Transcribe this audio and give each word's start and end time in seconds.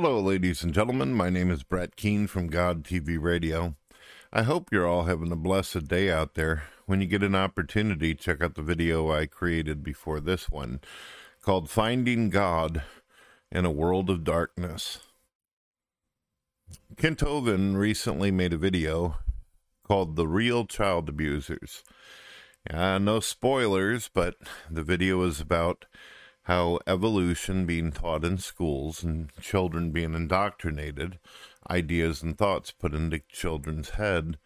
Hello, 0.00 0.20
ladies 0.20 0.62
and 0.62 0.72
gentlemen. 0.72 1.12
My 1.12 1.28
name 1.28 1.50
is 1.50 1.64
Brett 1.64 1.96
Keane 1.96 2.28
from 2.28 2.46
God 2.46 2.84
TV 2.84 3.20
Radio. 3.20 3.74
I 4.32 4.42
hope 4.42 4.68
you're 4.70 4.86
all 4.86 5.06
having 5.06 5.32
a 5.32 5.36
blessed 5.36 5.88
day 5.88 6.08
out 6.08 6.34
there. 6.34 6.62
When 6.86 7.00
you 7.00 7.08
get 7.08 7.24
an 7.24 7.34
opportunity, 7.34 8.14
check 8.14 8.40
out 8.40 8.54
the 8.54 8.62
video 8.62 9.10
I 9.10 9.26
created 9.26 9.82
before 9.82 10.20
this 10.20 10.48
one 10.48 10.80
called 11.42 11.68
Finding 11.68 12.30
God 12.30 12.84
in 13.50 13.64
a 13.64 13.72
World 13.72 14.08
of 14.08 14.22
Darkness. 14.22 15.00
Kent 16.96 17.18
Hovind 17.18 17.76
recently 17.76 18.30
made 18.30 18.52
a 18.52 18.56
video 18.56 19.16
called 19.82 20.14
The 20.14 20.28
Real 20.28 20.64
Child 20.64 21.08
Abusers. 21.08 21.82
Uh, 22.70 22.98
no 22.98 23.18
spoilers, 23.18 24.08
but 24.14 24.36
the 24.70 24.84
video 24.84 25.24
is 25.24 25.40
about 25.40 25.86
how 26.48 26.78
evolution 26.86 27.66
being 27.66 27.92
taught 27.92 28.24
in 28.24 28.38
schools 28.38 29.02
and 29.02 29.30
children 29.38 29.90
being 29.90 30.14
indoctrinated, 30.14 31.18
ideas 31.68 32.22
and 32.22 32.38
thoughts 32.38 32.70
put 32.70 32.94
into 32.94 33.20
children's 33.30 33.90
head 33.90 34.38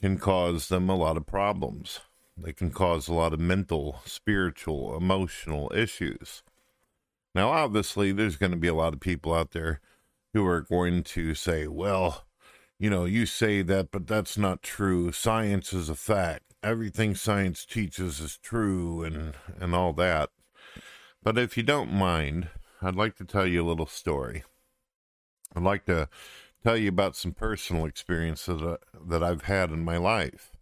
can 0.00 0.18
cause 0.18 0.66
them 0.66 0.88
a 0.88 0.96
lot 0.96 1.16
of 1.16 1.24
problems. 1.24 2.00
They 2.36 2.52
can 2.52 2.72
cause 2.72 3.06
a 3.06 3.14
lot 3.14 3.32
of 3.32 3.38
mental, 3.38 4.00
spiritual, 4.04 4.96
emotional 4.96 5.70
issues. 5.72 6.42
Now, 7.32 7.50
obviously, 7.50 8.10
there's 8.10 8.36
going 8.36 8.50
to 8.50 8.56
be 8.56 8.66
a 8.66 8.74
lot 8.74 8.92
of 8.92 8.98
people 8.98 9.32
out 9.32 9.52
there 9.52 9.80
who 10.34 10.44
are 10.44 10.62
going 10.62 11.04
to 11.04 11.36
say, 11.36 11.68
well, 11.68 12.24
you 12.76 12.90
know, 12.90 13.04
you 13.04 13.24
say 13.24 13.62
that, 13.62 13.92
but 13.92 14.08
that's 14.08 14.36
not 14.36 14.64
true. 14.64 15.12
Science 15.12 15.72
is 15.72 15.88
a 15.88 15.94
fact. 15.94 16.54
Everything 16.60 17.14
science 17.14 17.64
teaches 17.64 18.18
is 18.18 18.36
true 18.36 19.04
and, 19.04 19.34
and 19.60 19.76
all 19.76 19.92
that. 19.92 20.30
But 21.22 21.38
if 21.38 21.56
you 21.56 21.62
don't 21.62 21.92
mind, 21.92 22.48
I'd 22.80 22.96
like 22.96 23.16
to 23.16 23.24
tell 23.24 23.46
you 23.46 23.62
a 23.62 23.68
little 23.68 23.86
story. 23.86 24.42
I'd 25.54 25.62
like 25.62 25.84
to 25.86 26.08
tell 26.62 26.76
you 26.76 26.88
about 26.88 27.16
some 27.16 27.32
personal 27.32 27.84
experiences 27.84 28.60
that, 28.60 28.80
that 29.08 29.22
I've 29.22 29.42
had 29.42 29.70
in 29.70 29.84
my 29.84 29.96
life. 29.96 30.52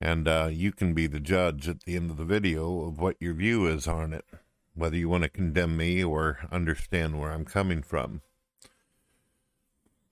And 0.00 0.28
uh, 0.28 0.48
you 0.52 0.72
can 0.72 0.94
be 0.94 1.06
the 1.06 1.20
judge 1.20 1.68
at 1.68 1.84
the 1.84 1.96
end 1.96 2.10
of 2.10 2.18
the 2.18 2.24
video 2.24 2.84
of 2.84 2.98
what 2.98 3.16
your 3.20 3.34
view 3.34 3.66
is 3.66 3.88
on 3.88 4.12
it, 4.12 4.24
whether 4.74 4.96
you 4.96 5.08
want 5.08 5.24
to 5.24 5.28
condemn 5.28 5.76
me 5.76 6.04
or 6.04 6.46
understand 6.52 7.18
where 7.18 7.32
I'm 7.32 7.44
coming 7.44 7.82
from. 7.82 8.22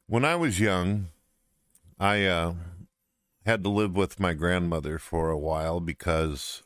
When 0.06 0.24
I 0.24 0.36
was 0.36 0.60
young, 0.60 1.08
I 2.00 2.24
uh, 2.24 2.54
had 3.44 3.62
to 3.64 3.68
live 3.68 3.96
with 3.96 4.18
my 4.18 4.32
grandmother 4.32 4.98
for 4.98 5.30
a 5.30 5.38
while 5.38 5.80
because 5.80 6.62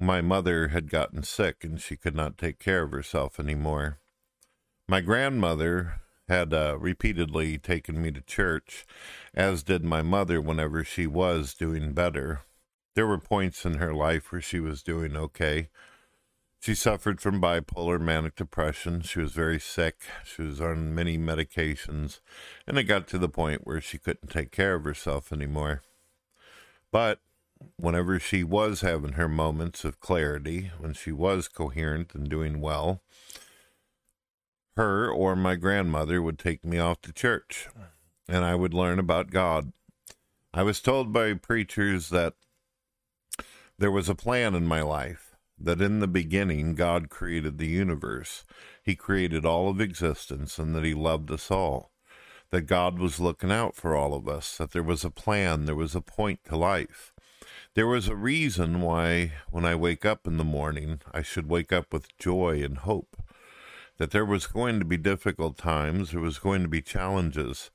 my 0.00 0.20
mother 0.20 0.68
had 0.68 0.90
gotten 0.90 1.22
sick 1.22 1.64
and 1.64 1.80
she 1.80 1.96
could 1.96 2.14
not 2.14 2.38
take 2.38 2.58
care 2.58 2.82
of 2.82 2.92
herself 2.92 3.38
anymore. 3.38 3.98
My 4.88 5.00
grandmother 5.00 6.00
had 6.28 6.52
uh, 6.54 6.76
repeatedly 6.78 7.58
taken 7.58 8.00
me 8.00 8.10
to 8.10 8.20
church, 8.20 8.86
as 9.34 9.62
did 9.62 9.84
my 9.84 10.02
mother 10.02 10.40
whenever 10.40 10.84
she 10.84 11.06
was 11.06 11.54
doing 11.54 11.92
better. 11.92 12.42
There 12.94 13.06
were 13.06 13.18
points 13.18 13.64
in 13.64 13.74
her 13.74 13.94
life 13.94 14.30
where 14.30 14.40
she 14.40 14.60
was 14.60 14.82
doing 14.82 15.16
okay. 15.16 15.68
She 16.60 16.74
suffered 16.74 17.20
from 17.20 17.40
bipolar 17.40 18.00
manic 18.00 18.36
depression. 18.36 19.00
She 19.02 19.18
was 19.18 19.32
very 19.32 19.58
sick. 19.58 20.02
She 20.24 20.42
was 20.42 20.60
on 20.60 20.94
many 20.94 21.18
medications, 21.18 22.20
and 22.66 22.78
it 22.78 22.84
got 22.84 23.08
to 23.08 23.18
the 23.18 23.28
point 23.28 23.66
where 23.66 23.80
she 23.80 23.98
couldn't 23.98 24.30
take 24.30 24.52
care 24.52 24.74
of 24.74 24.84
herself 24.84 25.32
anymore. 25.32 25.82
But 26.92 27.20
whenever 27.76 28.18
she 28.18 28.44
was 28.44 28.80
having 28.80 29.12
her 29.12 29.28
moments 29.28 29.84
of 29.84 30.00
clarity, 30.00 30.70
when 30.78 30.94
she 30.94 31.12
was 31.12 31.48
coherent 31.48 32.14
and 32.14 32.28
doing 32.28 32.60
well, 32.60 33.02
her 34.76 35.10
or 35.10 35.36
my 35.36 35.56
grandmother 35.56 36.22
would 36.22 36.38
take 36.38 36.64
me 36.64 36.78
off 36.78 37.00
to 37.02 37.12
church 37.12 37.68
and 38.28 38.44
I 38.44 38.54
would 38.54 38.72
learn 38.72 38.98
about 38.98 39.30
God. 39.30 39.72
I 40.54 40.62
was 40.62 40.80
told 40.80 41.12
by 41.12 41.34
preachers 41.34 42.08
that 42.10 42.34
there 43.78 43.90
was 43.90 44.08
a 44.08 44.14
plan 44.14 44.54
in 44.54 44.66
my 44.66 44.82
life, 44.82 45.36
that 45.58 45.80
in 45.80 46.00
the 46.00 46.08
beginning 46.08 46.74
God 46.74 47.10
created 47.10 47.58
the 47.58 47.66
universe. 47.66 48.44
He 48.82 48.94
created 48.94 49.44
all 49.44 49.68
of 49.68 49.80
existence 49.80 50.58
and 50.58 50.74
that 50.74 50.84
He 50.84 50.94
loved 50.94 51.30
us 51.30 51.50
all. 51.50 51.90
That 52.50 52.62
God 52.62 52.98
was 52.98 53.18
looking 53.18 53.50
out 53.50 53.74
for 53.74 53.96
all 53.96 54.14
of 54.14 54.28
us, 54.28 54.58
that 54.58 54.72
there 54.72 54.82
was 54.82 55.04
a 55.04 55.10
plan, 55.10 55.64
there 55.64 55.74
was 55.74 55.94
a 55.94 56.02
point 56.02 56.40
to 56.44 56.56
life 56.56 57.11
there 57.74 57.86
was 57.86 58.06
a 58.06 58.16
reason 58.16 58.82
why, 58.82 59.32
when 59.50 59.64
I 59.64 59.74
wake 59.74 60.04
up 60.04 60.26
in 60.26 60.36
the 60.36 60.44
morning, 60.44 61.00
I 61.12 61.22
should 61.22 61.48
wake 61.48 61.72
up 61.72 61.92
with 61.92 62.16
joy 62.18 62.62
and 62.62 62.76
hope. 62.78 63.16
That 63.96 64.10
there 64.10 64.26
was 64.26 64.46
going 64.46 64.78
to 64.78 64.84
be 64.84 64.98
difficult 64.98 65.56
times, 65.56 66.10
there 66.10 66.20
was 66.20 66.38
going 66.38 66.62
to 66.62 66.68
be 66.68 66.82
challenges, 66.82 67.70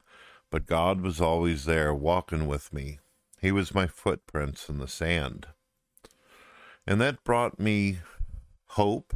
but 0.51 0.67
God 0.67 1.01
was 1.01 1.19
always 1.19 1.65
there 1.65 1.95
walking 1.95 2.47
with 2.47 2.71
me. 2.71 2.99
He 3.41 3.51
was 3.51 3.73
my 3.73 3.87
footprints 3.87 4.69
in 4.69 4.77
the 4.77 4.87
sand. 4.87 5.47
And 6.85 7.01
that 7.01 7.23
brought 7.23 7.59
me 7.59 7.99
hope, 8.71 9.15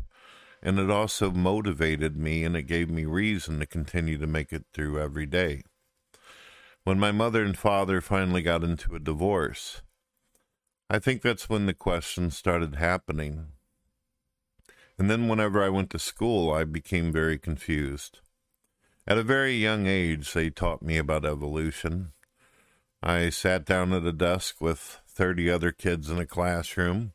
and 0.63 0.80
it 0.80 0.89
also 0.89 1.30
motivated 1.31 2.18
me, 2.18 2.44
and 2.44 2.56
it 2.56 2.63
gave 2.63 2.89
me 2.89 3.06
reason 3.06 3.60
to 3.60 3.68
continue 3.68 4.18
to 4.18 4.28
make 4.28 4.51
it 4.51 4.66
through 4.74 5.00
every 5.00 5.28
day. 5.28 5.62
When 6.83 7.00
my 7.00 7.12
mother 7.12 7.44
and 7.44 7.57
father 7.57 8.01
finally 8.01 8.42
got 8.42 8.63
into 8.63 8.95
a 8.95 9.00
divorce, 9.00 9.83
I 10.94 11.00
think 11.00 11.22
that's 11.22 11.48
when 11.48 11.68
the 11.68 11.74
questions 11.74 12.36
started 12.36 12.76
happening. 12.76 13.54
And 15.00 15.10
then 15.10 15.30
whenever 15.30 15.64
I 15.64 15.70
went 15.70 15.90
to 15.92 16.00
school, 16.00 16.52
I 16.52 16.66
became 16.66 17.14
very 17.14 17.38
confused. 17.38 18.20
At 19.08 19.18
a 19.18 19.24
very 19.24 19.54
young 19.54 19.88
age, 19.88 20.34
they 20.34 20.50
taught 20.50 20.82
me 20.82 20.98
about 20.98 21.24
evolution. 21.24 22.12
I 23.02 23.30
sat 23.30 23.64
down 23.64 23.94
at 23.94 24.04
a 24.04 24.12
desk 24.12 24.60
with 24.60 25.00
30 25.08 25.50
other 25.50 25.72
kids 25.72 26.10
in 26.10 26.20
a 26.20 26.26
classroom, 26.26 27.14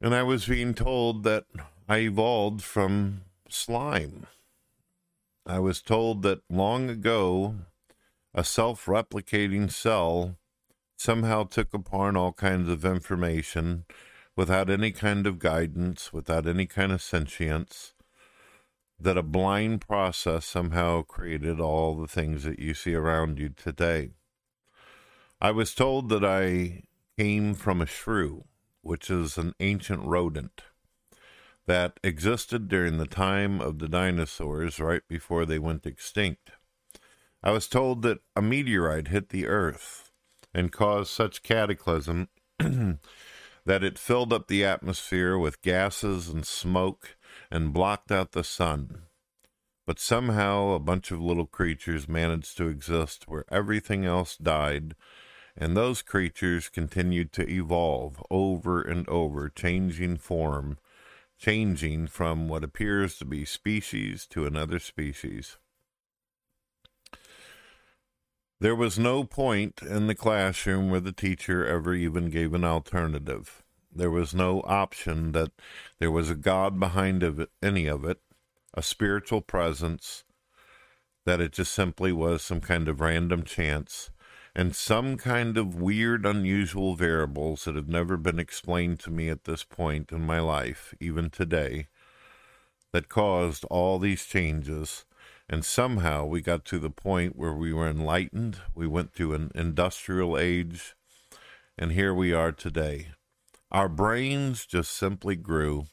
and 0.00 0.12
I 0.12 0.24
was 0.24 0.46
being 0.46 0.74
told 0.74 1.22
that 1.22 1.44
I 1.88 1.98
evolved 1.98 2.62
from 2.62 3.20
slime. 3.48 4.26
I 5.46 5.60
was 5.60 5.80
told 5.80 6.22
that 6.24 6.40
long 6.50 6.90
ago, 6.90 7.54
a 8.34 8.42
self 8.42 8.86
replicating 8.86 9.70
cell 9.70 10.36
somehow 10.98 11.44
took 11.44 11.72
upon 11.72 12.16
all 12.16 12.32
kinds 12.32 12.68
of 12.68 12.84
information 12.84 13.84
without 14.34 14.68
any 14.68 14.90
kind 14.90 15.28
of 15.28 15.38
guidance, 15.38 16.12
without 16.12 16.46
any 16.46 16.66
kind 16.66 16.90
of 16.90 17.00
sentience, 17.00 17.94
that 18.98 19.16
a 19.16 19.22
blind 19.22 19.80
process 19.80 20.44
somehow 20.44 21.02
created 21.02 21.60
all 21.60 21.94
the 21.94 22.08
things 22.08 22.42
that 22.42 22.58
you 22.58 22.74
see 22.74 22.94
around 22.94 23.38
you 23.38 23.48
today. 23.48 24.10
I 25.40 25.52
was 25.52 25.72
told 25.72 26.08
that 26.08 26.24
I 26.24 26.82
came 27.16 27.54
from 27.54 27.80
a 27.80 27.86
shrew, 27.86 28.44
which 28.82 29.08
is 29.08 29.38
an 29.38 29.54
ancient 29.60 30.02
rodent 30.02 30.62
that 31.66 32.00
existed 32.02 32.66
during 32.66 32.98
the 32.98 33.06
time 33.06 33.60
of 33.60 33.78
the 33.78 33.88
dinosaurs 33.88 34.80
right 34.80 35.02
before 35.08 35.46
they 35.46 35.60
went 35.60 35.86
extinct. 35.86 36.50
I 37.40 37.52
was 37.52 37.68
told 37.68 38.02
that 38.02 38.18
a 38.34 38.42
meteorite 38.42 39.08
hit 39.08 39.28
the 39.28 39.46
earth 39.46 40.07
and 40.58 40.72
caused 40.72 41.10
such 41.10 41.44
cataclysm 41.44 42.28
that 42.58 43.84
it 43.84 43.96
filled 43.96 44.32
up 44.32 44.48
the 44.48 44.64
atmosphere 44.64 45.38
with 45.38 45.62
gases 45.62 46.28
and 46.28 46.44
smoke 46.44 47.16
and 47.48 47.72
blocked 47.72 48.10
out 48.10 48.32
the 48.32 48.42
sun. 48.42 49.02
But 49.86 50.00
somehow 50.00 50.70
a 50.70 50.80
bunch 50.80 51.12
of 51.12 51.20
little 51.20 51.46
creatures 51.46 52.08
managed 52.08 52.56
to 52.56 52.66
exist 52.66 53.28
where 53.28 53.44
everything 53.52 54.04
else 54.04 54.36
died, 54.36 54.96
and 55.56 55.76
those 55.76 56.02
creatures 56.02 56.68
continued 56.68 57.32
to 57.34 57.48
evolve 57.48 58.20
over 58.28 58.82
and 58.82 59.08
over, 59.08 59.48
changing 59.48 60.16
form, 60.16 60.76
changing 61.38 62.08
from 62.08 62.48
what 62.48 62.64
appears 62.64 63.16
to 63.18 63.24
be 63.24 63.44
species 63.44 64.26
to 64.26 64.44
another 64.44 64.80
species. 64.80 65.56
There 68.60 68.74
was 68.74 68.98
no 68.98 69.22
point 69.22 69.82
in 69.82 70.08
the 70.08 70.16
classroom 70.16 70.90
where 70.90 70.98
the 70.98 71.12
teacher 71.12 71.64
ever 71.64 71.94
even 71.94 72.28
gave 72.28 72.54
an 72.54 72.64
alternative. 72.64 73.62
There 73.94 74.10
was 74.10 74.34
no 74.34 74.62
option 74.62 75.30
that 75.30 75.52
there 76.00 76.10
was 76.10 76.28
a 76.28 76.34
God 76.34 76.80
behind 76.80 77.22
of 77.22 77.38
it, 77.38 77.50
any 77.62 77.86
of 77.86 78.04
it, 78.04 78.20
a 78.74 78.82
spiritual 78.82 79.42
presence, 79.42 80.24
that 81.24 81.40
it 81.40 81.52
just 81.52 81.72
simply 81.72 82.10
was 82.10 82.42
some 82.42 82.60
kind 82.60 82.88
of 82.88 83.00
random 83.00 83.44
chance, 83.44 84.10
and 84.56 84.74
some 84.74 85.16
kind 85.16 85.56
of 85.56 85.76
weird, 85.76 86.26
unusual 86.26 86.96
variables 86.96 87.64
that 87.64 87.76
have 87.76 87.88
never 87.88 88.16
been 88.16 88.40
explained 88.40 88.98
to 89.00 89.10
me 89.10 89.28
at 89.28 89.44
this 89.44 89.62
point 89.62 90.10
in 90.10 90.22
my 90.26 90.40
life, 90.40 90.94
even 90.98 91.30
today, 91.30 91.86
that 92.90 93.08
caused 93.08 93.64
all 93.66 94.00
these 94.00 94.26
changes 94.26 95.04
and 95.48 95.64
somehow 95.64 96.24
we 96.24 96.40
got 96.40 96.64
to 96.66 96.78
the 96.78 96.90
point 96.90 97.36
where 97.36 97.52
we 97.52 97.72
were 97.72 97.88
enlightened. 97.88 98.58
We 98.74 98.86
went 98.86 99.12
through 99.12 99.34
an 99.34 99.50
industrial 99.54 100.38
age. 100.38 100.94
And 101.78 101.92
here 101.92 102.12
we 102.12 102.32
are 102.32 102.52
today. 102.52 103.08
Our 103.70 103.88
brains 103.88 104.66
just 104.66 104.90
simply 104.90 105.36
grew 105.36 105.86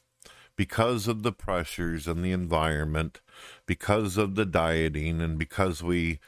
because 0.56 1.06
of 1.06 1.22
the 1.22 1.32
pressures 1.32 2.06
and 2.06 2.24
the 2.24 2.32
environment, 2.32 3.20
because 3.66 4.16
of 4.16 4.34
the 4.34 4.46
dieting, 4.46 5.20
and 5.20 5.38
because 5.38 5.82
we 5.82 6.18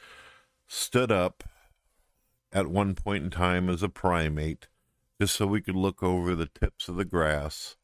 stood 0.67 1.11
up 1.11 1.43
at 2.51 2.67
one 2.67 2.95
point 2.95 3.23
in 3.23 3.29
time 3.29 3.69
as 3.69 3.83
a 3.83 3.89
primate 3.89 4.67
just 5.19 5.35
so 5.35 5.45
we 5.45 5.61
could 5.61 5.75
look 5.75 6.01
over 6.01 6.33
the 6.33 6.47
tips 6.47 6.87
of 6.87 6.95
the 6.95 7.05
grass. 7.05 7.75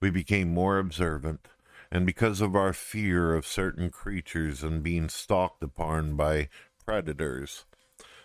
We 0.00 0.10
became 0.10 0.48
more 0.54 0.78
observant, 0.78 1.48
and 1.90 2.04
because 2.04 2.40
of 2.40 2.54
our 2.54 2.72
fear 2.72 3.34
of 3.34 3.46
certain 3.46 3.90
creatures 3.90 4.62
and 4.62 4.82
being 4.82 5.08
stalked 5.08 5.62
upon 5.62 6.16
by 6.16 6.48
predators, 6.84 7.64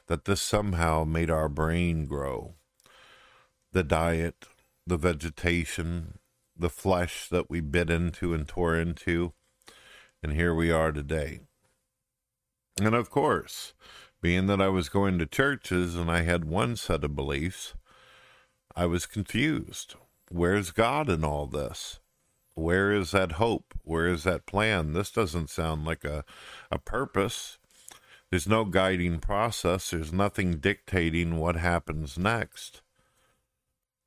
that 0.07 0.25
this 0.25 0.41
somehow 0.41 1.03
made 1.03 1.29
our 1.29 1.49
brain 1.49 2.05
grow. 2.05 2.55
The 3.71 3.83
diet, 3.83 4.45
the 4.85 4.97
vegetation, 4.97 6.19
the 6.57 6.69
flesh 6.69 7.27
that 7.29 7.49
we 7.49 7.61
bit 7.61 7.89
into 7.89 8.33
and 8.33 8.47
tore 8.47 8.75
into, 8.75 9.33
and 10.21 10.33
here 10.33 10.53
we 10.53 10.71
are 10.71 10.91
today. 10.91 11.39
And 12.81 12.95
of 12.95 13.09
course, 13.09 13.73
being 14.21 14.47
that 14.47 14.61
I 14.61 14.69
was 14.69 14.89
going 14.89 15.19
to 15.19 15.25
churches 15.25 15.95
and 15.95 16.09
I 16.09 16.21
had 16.21 16.45
one 16.45 16.75
set 16.75 17.03
of 17.03 17.15
beliefs, 17.15 17.73
I 18.75 18.85
was 18.85 19.05
confused. 19.05 19.95
Where's 20.29 20.71
God 20.71 21.09
in 21.09 21.23
all 21.23 21.45
this? 21.45 21.99
Where 22.55 22.91
is 22.91 23.11
that 23.11 23.33
hope? 23.33 23.73
Where 23.83 24.07
is 24.07 24.23
that 24.23 24.45
plan? 24.45 24.93
This 24.93 25.11
doesn't 25.11 25.49
sound 25.49 25.85
like 25.85 26.03
a, 26.03 26.23
a 26.71 26.77
purpose. 26.77 27.57
There's 28.29 28.47
no 28.47 28.65
guiding 28.65 29.19
process. 29.19 29.89
There's 29.89 30.13
nothing 30.13 30.57
dictating 30.57 31.37
what 31.37 31.55
happens 31.55 32.17
next. 32.17 32.81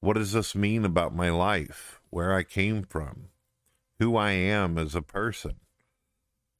What 0.00 0.14
does 0.14 0.32
this 0.32 0.54
mean 0.54 0.84
about 0.84 1.14
my 1.14 1.30
life? 1.30 2.00
Where 2.10 2.32
I 2.34 2.42
came 2.42 2.82
from? 2.82 3.28
Who 3.98 4.16
I 4.16 4.32
am 4.32 4.78
as 4.78 4.94
a 4.94 5.02
person? 5.02 5.56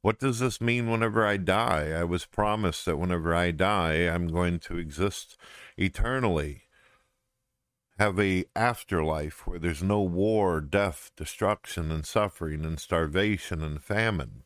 What 0.03 0.19
does 0.19 0.39
this 0.39 0.61
mean 0.61 0.91
whenever 0.91 1.27
I 1.27 1.37
die? 1.37 1.91
I 1.91 2.05
was 2.05 2.27
promised 2.27 2.85
that 2.87 2.97
whenever 2.97 3.35
I 3.35 3.51
die, 3.51 4.03
I'm 4.03 4.29
going 4.29 4.59
to 4.61 4.79
exist 4.79 5.37
eternally 5.77 6.66
have 7.99 8.21
a 8.21 8.45
afterlife 8.55 9.47
where 9.47 9.59
there's 9.59 9.83
no 9.83 10.03
war, 10.03 10.61
death, 10.61 11.11
destruction, 11.17 11.91
and 11.91 12.05
suffering, 12.05 12.65
and 12.65 12.79
starvation 12.79 13.63
and 13.63 13.83
famine. 13.83 14.43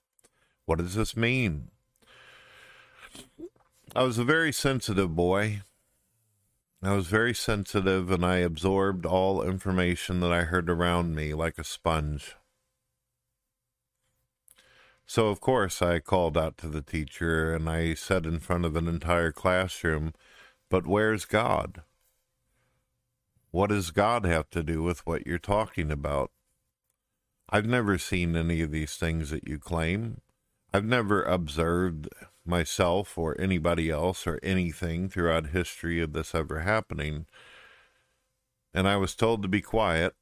What 0.66 0.78
does 0.78 0.94
this 0.94 1.16
mean? 1.16 1.70
I 3.94 4.04
was 4.04 4.18
a 4.18 4.24
very 4.24 4.52
sensitive 4.52 5.16
boy. 5.16 5.62
I 6.82 6.94
was 6.94 7.08
very 7.08 7.34
sensitive 7.34 8.10
and 8.10 8.24
I 8.24 8.36
absorbed 8.36 9.04
all 9.04 9.42
information 9.42 10.20
that 10.20 10.32
I 10.32 10.42
heard 10.42 10.70
around 10.70 11.14
me 11.14 11.34
like 11.34 11.58
a 11.58 11.64
sponge. 11.64 12.36
So, 15.06 15.26
of 15.26 15.40
course, 15.40 15.82
I 15.82 15.98
called 15.98 16.38
out 16.38 16.56
to 16.58 16.68
the 16.68 16.82
teacher 16.82 17.52
and 17.52 17.68
I 17.68 17.94
said 17.94 18.26
in 18.26 18.38
front 18.38 18.64
of 18.64 18.76
an 18.76 18.86
entire 18.86 19.32
classroom, 19.32 20.14
But 20.70 20.86
where's 20.86 21.24
God? 21.24 21.82
What 23.50 23.70
does 23.70 23.90
God 23.90 24.24
have 24.24 24.48
to 24.50 24.62
do 24.62 24.82
with 24.82 25.04
what 25.06 25.26
you're 25.26 25.38
talking 25.38 25.90
about? 25.90 26.30
I've 27.48 27.66
never 27.66 27.98
seen 27.98 28.36
any 28.36 28.60
of 28.60 28.70
these 28.70 28.94
things 28.94 29.30
that 29.30 29.48
you 29.48 29.58
claim. 29.58 30.20
I've 30.72 30.84
never 30.84 31.22
observed 31.24 32.08
myself 32.44 33.18
or 33.18 33.40
anybody 33.40 33.90
else 33.90 34.26
or 34.26 34.38
anything 34.42 35.08
throughout 35.08 35.48
history 35.48 36.00
of 36.00 36.12
this 36.12 36.34
ever 36.34 36.60
happening. 36.60 37.26
And 38.72 38.86
I 38.86 38.96
was 38.96 39.16
told 39.16 39.42
to 39.42 39.48
be 39.48 39.60
quiet. 39.60 40.14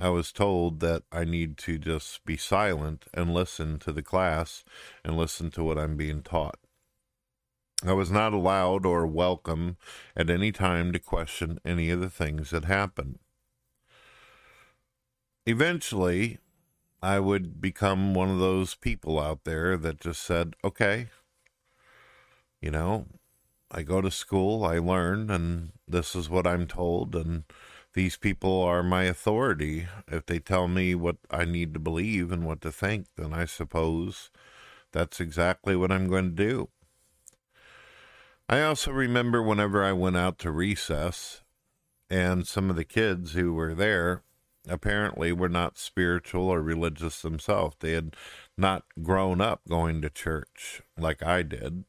I 0.00 0.08
was 0.08 0.32
told 0.32 0.80
that 0.80 1.02
I 1.12 1.24
need 1.24 1.58
to 1.58 1.78
just 1.78 2.24
be 2.24 2.36
silent 2.36 3.04
and 3.12 3.34
listen 3.34 3.78
to 3.80 3.92
the 3.92 4.02
class 4.02 4.64
and 5.04 5.16
listen 5.16 5.50
to 5.52 5.62
what 5.62 5.78
I'm 5.78 5.96
being 5.96 6.22
taught. 6.22 6.58
I 7.84 7.94
was 7.94 8.10
not 8.10 8.34
allowed 8.34 8.84
or 8.84 9.06
welcome 9.06 9.78
at 10.14 10.28
any 10.28 10.52
time 10.52 10.92
to 10.92 10.98
question 10.98 11.58
any 11.64 11.90
of 11.90 12.00
the 12.00 12.10
things 12.10 12.50
that 12.50 12.66
happened. 12.66 13.18
Eventually, 15.46 16.38
I 17.02 17.20
would 17.20 17.60
become 17.60 18.12
one 18.12 18.28
of 18.28 18.38
those 18.38 18.74
people 18.74 19.18
out 19.18 19.44
there 19.44 19.78
that 19.78 20.00
just 20.00 20.22
said, 20.22 20.54
okay, 20.62 21.08
you 22.60 22.70
know, 22.70 23.06
I 23.70 23.82
go 23.82 24.02
to 24.02 24.10
school, 24.10 24.62
I 24.64 24.78
learn, 24.78 25.30
and 25.30 25.72
this 25.88 26.14
is 26.14 26.28
what 26.28 26.46
I'm 26.46 26.66
told, 26.66 27.16
and 27.16 27.44
these 27.94 28.18
people 28.18 28.60
are 28.62 28.82
my 28.82 29.04
authority. 29.04 29.86
If 30.06 30.26
they 30.26 30.38
tell 30.38 30.68
me 30.68 30.94
what 30.94 31.16
I 31.30 31.46
need 31.46 31.72
to 31.72 31.80
believe 31.80 32.30
and 32.30 32.44
what 32.44 32.60
to 32.60 32.70
think, 32.70 33.06
then 33.16 33.32
I 33.32 33.46
suppose 33.46 34.30
that's 34.92 35.18
exactly 35.20 35.74
what 35.74 35.90
I'm 35.90 36.08
going 36.08 36.36
to 36.36 36.44
do. 36.48 36.68
I 38.50 38.62
also 38.62 38.90
remember 38.90 39.40
whenever 39.40 39.84
I 39.84 39.92
went 39.92 40.16
out 40.16 40.40
to 40.40 40.50
recess, 40.50 41.42
and 42.10 42.48
some 42.48 42.68
of 42.68 42.74
the 42.74 42.84
kids 42.84 43.34
who 43.34 43.52
were 43.52 43.74
there 43.74 44.24
apparently 44.68 45.30
were 45.30 45.48
not 45.48 45.78
spiritual 45.78 46.48
or 46.48 46.60
religious 46.60 47.22
themselves. 47.22 47.76
They 47.78 47.92
had 47.92 48.16
not 48.58 48.82
grown 49.04 49.40
up 49.40 49.60
going 49.68 50.02
to 50.02 50.10
church 50.10 50.82
like 50.98 51.22
I 51.22 51.42
did. 51.42 51.84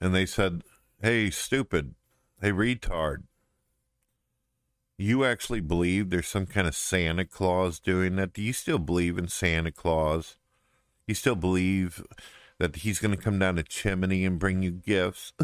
And 0.00 0.12
they 0.12 0.26
said, 0.26 0.64
Hey, 1.00 1.30
stupid. 1.30 1.94
Hey, 2.40 2.50
retard. 2.50 3.22
You 4.98 5.24
actually 5.24 5.60
believe 5.60 6.10
there's 6.10 6.26
some 6.26 6.46
kind 6.46 6.66
of 6.66 6.74
Santa 6.74 7.24
Claus 7.24 7.78
doing 7.78 8.16
that? 8.16 8.32
Do 8.32 8.42
you 8.42 8.52
still 8.52 8.80
believe 8.80 9.16
in 9.16 9.28
Santa 9.28 9.70
Claus? 9.70 10.38
You 11.06 11.14
still 11.14 11.36
believe 11.36 12.02
that 12.58 12.76
he's 12.76 12.98
going 12.98 13.14
to 13.14 13.22
come 13.22 13.38
down 13.38 13.58
a 13.58 13.62
chimney 13.62 14.24
and 14.24 14.38
bring 14.38 14.62
you 14.62 14.70
gifts. 14.70 15.32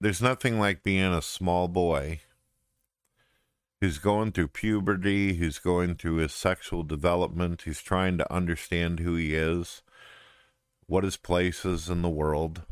There's 0.00 0.22
nothing 0.22 0.58
like 0.58 0.82
being 0.82 1.12
a 1.12 1.22
small 1.22 1.68
boy 1.68 2.20
who's 3.80 3.98
going 3.98 4.32
through 4.32 4.48
puberty, 4.48 5.34
who's 5.34 5.58
going 5.58 5.94
through 5.94 6.16
his 6.16 6.32
sexual 6.32 6.82
development, 6.82 7.62
who's 7.62 7.82
trying 7.82 8.16
to 8.18 8.32
understand 8.32 9.00
who 9.00 9.14
he 9.16 9.34
is, 9.34 9.82
what 10.86 11.04
his 11.04 11.16
place 11.16 11.64
is 11.64 11.88
in 11.88 12.02
the 12.02 12.08
world, 12.08 12.62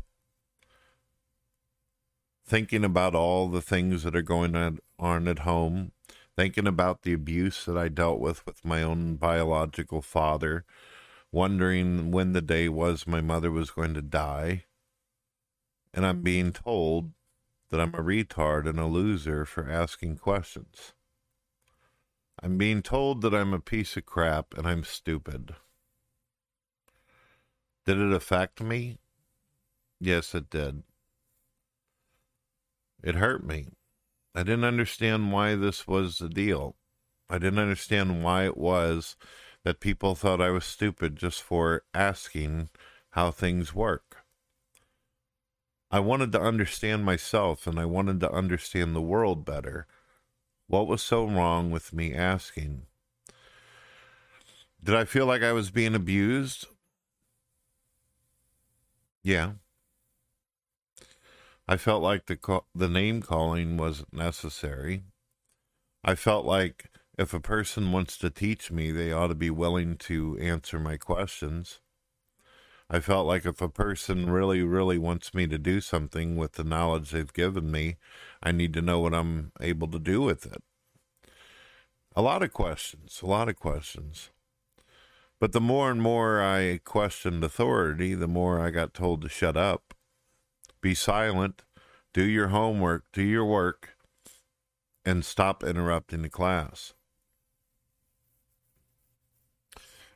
thinking 2.45 2.83
about 2.83 3.15
all 3.15 3.47
the 3.47 3.61
things 3.61 4.03
that 4.03 4.15
are 4.15 4.21
going 4.21 4.79
on 4.99 5.27
at 5.27 5.39
home, 5.39 5.91
thinking 6.35 6.67
about 6.67 7.03
the 7.03 7.13
abuse 7.13 7.65
that 7.65 7.77
I 7.77 7.89
dealt 7.89 8.19
with 8.19 8.45
with 8.45 8.65
my 8.65 8.81
own 8.81 9.15
biological 9.15 10.01
father, 10.01 10.65
wondering 11.33 12.11
when 12.11 12.31
the 12.31 12.41
day 12.41 12.69
was 12.69 13.07
my 13.07 13.19
mother 13.19 13.51
was 13.51 13.71
going 13.71 13.93
to 13.95 14.01
die. 14.01 14.63
And 15.93 16.05
I'm 16.05 16.21
being 16.21 16.51
mm. 16.51 16.63
told 16.63 17.11
that 17.69 17.81
I'm 17.81 17.95
a 17.95 18.03
retard 18.03 18.69
and 18.69 18.79
a 18.79 18.85
loser 18.85 19.43
for 19.43 19.69
asking 19.69 20.17
questions. 20.17 20.93
I'm 22.41 22.57
being 22.57 22.83
told 22.83 23.21
that 23.21 23.33
I'm 23.33 23.53
a 23.53 23.59
piece 23.59 23.97
of 23.97 24.05
crap 24.05 24.55
and 24.55 24.67
I'm 24.67 24.83
stupid. 24.83 25.55
Did 27.85 27.97
it 27.97 28.13
affect 28.13 28.61
me? 28.61 28.99
Yes, 29.99 30.35
it 30.35 30.49
did. 30.49 30.83
It 33.03 33.15
hurt 33.15 33.45
me. 33.45 33.67
I 34.35 34.43
didn't 34.43 34.65
understand 34.65 35.31
why 35.31 35.55
this 35.55 35.87
was 35.87 36.19
the 36.19 36.29
deal. 36.29 36.75
I 37.29 37.39
didn't 37.39 37.59
understand 37.59 38.23
why 38.23 38.45
it 38.45 38.57
was 38.57 39.15
that 39.63 39.79
people 39.79 40.15
thought 40.15 40.41
I 40.41 40.49
was 40.49 40.65
stupid 40.65 41.15
just 41.15 41.41
for 41.41 41.83
asking 41.93 42.69
how 43.11 43.31
things 43.31 43.73
work. 43.73 44.25
I 45.89 45.99
wanted 45.99 46.31
to 46.31 46.41
understand 46.41 47.05
myself 47.05 47.67
and 47.67 47.79
I 47.79 47.85
wanted 47.85 48.19
to 48.21 48.31
understand 48.31 48.95
the 48.95 49.01
world 49.01 49.45
better. 49.45 49.85
What 50.67 50.87
was 50.87 51.03
so 51.03 51.25
wrong 51.25 51.69
with 51.69 51.93
me 51.93 52.13
asking? 52.13 52.87
Did 54.83 54.95
I 54.95 55.05
feel 55.05 55.25
like 55.25 55.43
I 55.43 55.53
was 55.53 55.69
being 55.69 55.95
abused? 55.95 56.65
Yeah. 59.21 59.51
I 61.67 61.77
felt 61.77 62.03
like 62.03 62.25
the 62.25 62.61
the 62.75 62.89
name 62.89 63.21
calling 63.21 63.77
wasn't 63.77 64.13
necessary. 64.13 65.03
I 66.03 66.15
felt 66.15 66.45
like 66.45 66.89
if 67.17 67.33
a 67.33 67.39
person 67.39 67.91
wants 67.91 68.17
to 68.17 68.29
teach 68.29 68.71
me, 68.71 68.91
they 68.91 69.11
ought 69.11 69.27
to 69.27 69.35
be 69.35 69.49
willing 69.49 69.97
to 69.97 70.37
answer 70.39 70.79
my 70.79 70.97
questions. 70.97 71.79
I 72.89 72.99
felt 72.99 73.27
like 73.27 73.45
if 73.45 73.61
a 73.61 73.69
person 73.69 74.29
really, 74.29 74.61
really 74.61 74.97
wants 74.97 75.33
me 75.33 75.47
to 75.47 75.57
do 75.57 75.79
something 75.79 76.35
with 76.35 76.53
the 76.53 76.63
knowledge 76.63 77.11
they've 77.11 77.31
given 77.31 77.71
me, 77.71 77.97
I 78.41 78.51
need 78.51 78.73
to 78.73 78.81
know 78.81 78.99
what 78.99 79.13
I'm 79.13 79.51
able 79.61 79.87
to 79.89 79.99
do 79.99 80.21
with 80.21 80.45
it. 80.45 80.61
A 82.15 82.21
lot 82.21 82.43
of 82.43 82.53
questions, 82.53 83.21
a 83.23 83.25
lot 83.25 83.49
of 83.49 83.55
questions. 83.55 84.29
But 85.39 85.51
the 85.51 85.61
more 85.61 85.91
and 85.91 86.01
more 86.01 86.41
I 86.41 86.79
questioned 86.83 87.43
authority, 87.43 88.13
the 88.13 88.27
more 88.27 88.59
I 88.59 88.69
got 88.69 88.93
told 88.93 89.21
to 89.21 89.29
shut 89.29 89.57
up, 89.57 89.93
be 90.81 90.93
silent, 90.93 91.63
do 92.13 92.23
your 92.23 92.49
homework, 92.49 93.05
do 93.11 93.23
your 93.23 93.45
work, 93.45 93.97
and 95.05 95.25
stop 95.25 95.63
interrupting 95.63 96.21
the 96.21 96.29
class. 96.29 96.93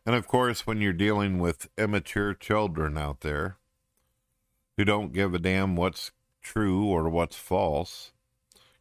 And 0.08 0.16
of 0.16 0.26
course, 0.26 0.66
when 0.66 0.80
you're 0.80 0.94
dealing 0.94 1.38
with 1.38 1.68
immature 1.78 2.34
children 2.34 2.98
out 2.98 3.20
there 3.20 3.58
who 4.78 4.86
don't 4.86 5.12
give 5.12 5.34
a 5.34 5.40
damn 5.40 5.76
what's 5.76 6.14
true 6.42 6.86
or 6.86 7.10
what's 7.10 7.36
false, 7.36 8.14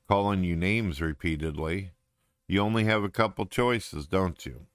calling 0.06 0.44
you 0.44 0.54
names 0.54 1.00
repeatedly, 1.00 1.90
you 2.46 2.60
only 2.60 2.84
have 2.84 3.02
a 3.02 3.08
couple 3.08 3.44
choices, 3.44 4.06
don't 4.06 4.46
you? 4.46 4.66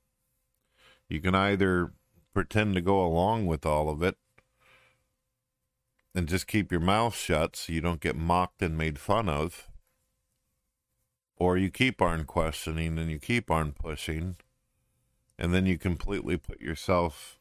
You 1.07 1.21
can 1.21 1.35
either 1.35 1.93
pretend 2.33 2.75
to 2.75 2.81
go 2.81 3.01
along 3.01 3.45
with 3.45 3.65
all 3.65 3.89
of 3.89 4.03
it 4.03 4.17
and 6.13 6.27
just 6.27 6.47
keep 6.47 6.69
your 6.69 6.81
mouth 6.81 7.15
shut 7.15 7.55
so 7.55 7.71
you 7.71 7.79
don't 7.79 8.01
get 8.01 8.17
mocked 8.17 8.61
and 8.61 8.77
made 8.77 8.99
fun 8.99 9.29
of, 9.29 9.69
or 11.37 11.57
you 11.57 11.69
keep 11.69 12.01
on 12.01 12.25
questioning 12.25 12.99
and 12.99 13.09
you 13.09 13.19
keep 13.19 13.49
on 13.49 13.71
pushing 13.71 14.35
and 15.41 15.55
then 15.55 15.65
you 15.65 15.75
completely 15.75 16.37
put 16.37 16.61
yourself 16.61 17.39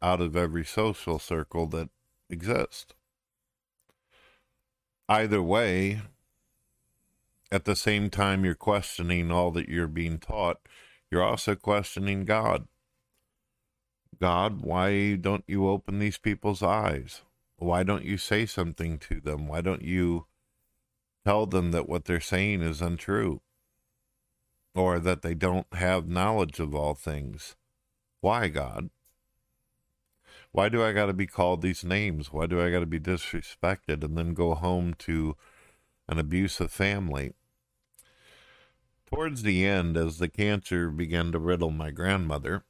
out 0.00 0.22
of 0.22 0.34
every 0.34 0.64
social 0.64 1.18
circle 1.18 1.66
that 1.66 1.90
exists. 2.30 2.94
Either 5.06 5.42
way, 5.42 6.00
at 7.52 7.66
the 7.66 7.76
same 7.76 8.08
time 8.08 8.42
you're 8.42 8.54
questioning 8.54 9.30
all 9.30 9.50
that 9.50 9.68
you're 9.68 9.86
being 9.86 10.18
taught, 10.18 10.60
you're 11.10 11.22
also 11.22 11.54
questioning 11.54 12.24
God. 12.24 12.68
God, 14.18 14.62
why 14.62 15.16
don't 15.16 15.44
you 15.46 15.68
open 15.68 15.98
these 15.98 16.16
people's 16.16 16.62
eyes? 16.62 17.20
Why 17.58 17.82
don't 17.82 18.06
you 18.06 18.16
say 18.16 18.46
something 18.46 18.98
to 19.00 19.20
them? 19.20 19.46
Why 19.46 19.60
don't 19.60 19.82
you 19.82 20.24
tell 21.26 21.44
them 21.44 21.70
that 21.72 21.86
what 21.86 22.06
they're 22.06 22.18
saying 22.18 22.62
is 22.62 22.80
untrue? 22.80 23.42
Or 24.74 24.98
that 24.98 25.22
they 25.22 25.34
don't 25.34 25.66
have 25.74 26.08
knowledge 26.08 26.58
of 26.60 26.74
all 26.74 26.94
things. 26.94 27.56
Why, 28.20 28.48
God? 28.48 28.90
Why 30.52 30.68
do 30.68 30.82
I 30.82 30.92
got 30.92 31.06
to 31.06 31.12
be 31.12 31.26
called 31.26 31.62
these 31.62 31.82
names? 31.82 32.32
Why 32.32 32.46
do 32.46 32.60
I 32.60 32.70
got 32.70 32.80
to 32.80 32.86
be 32.86 33.00
disrespected 33.00 34.04
and 34.04 34.16
then 34.16 34.34
go 34.34 34.54
home 34.54 34.94
to 35.00 35.36
an 36.08 36.18
abusive 36.18 36.70
family? 36.70 37.32
Towards 39.06 39.42
the 39.42 39.66
end, 39.66 39.96
as 39.96 40.18
the 40.18 40.28
cancer 40.28 40.90
began 40.90 41.32
to 41.32 41.38
riddle 41.38 41.70
my 41.70 41.90
grandmother, 41.90 42.64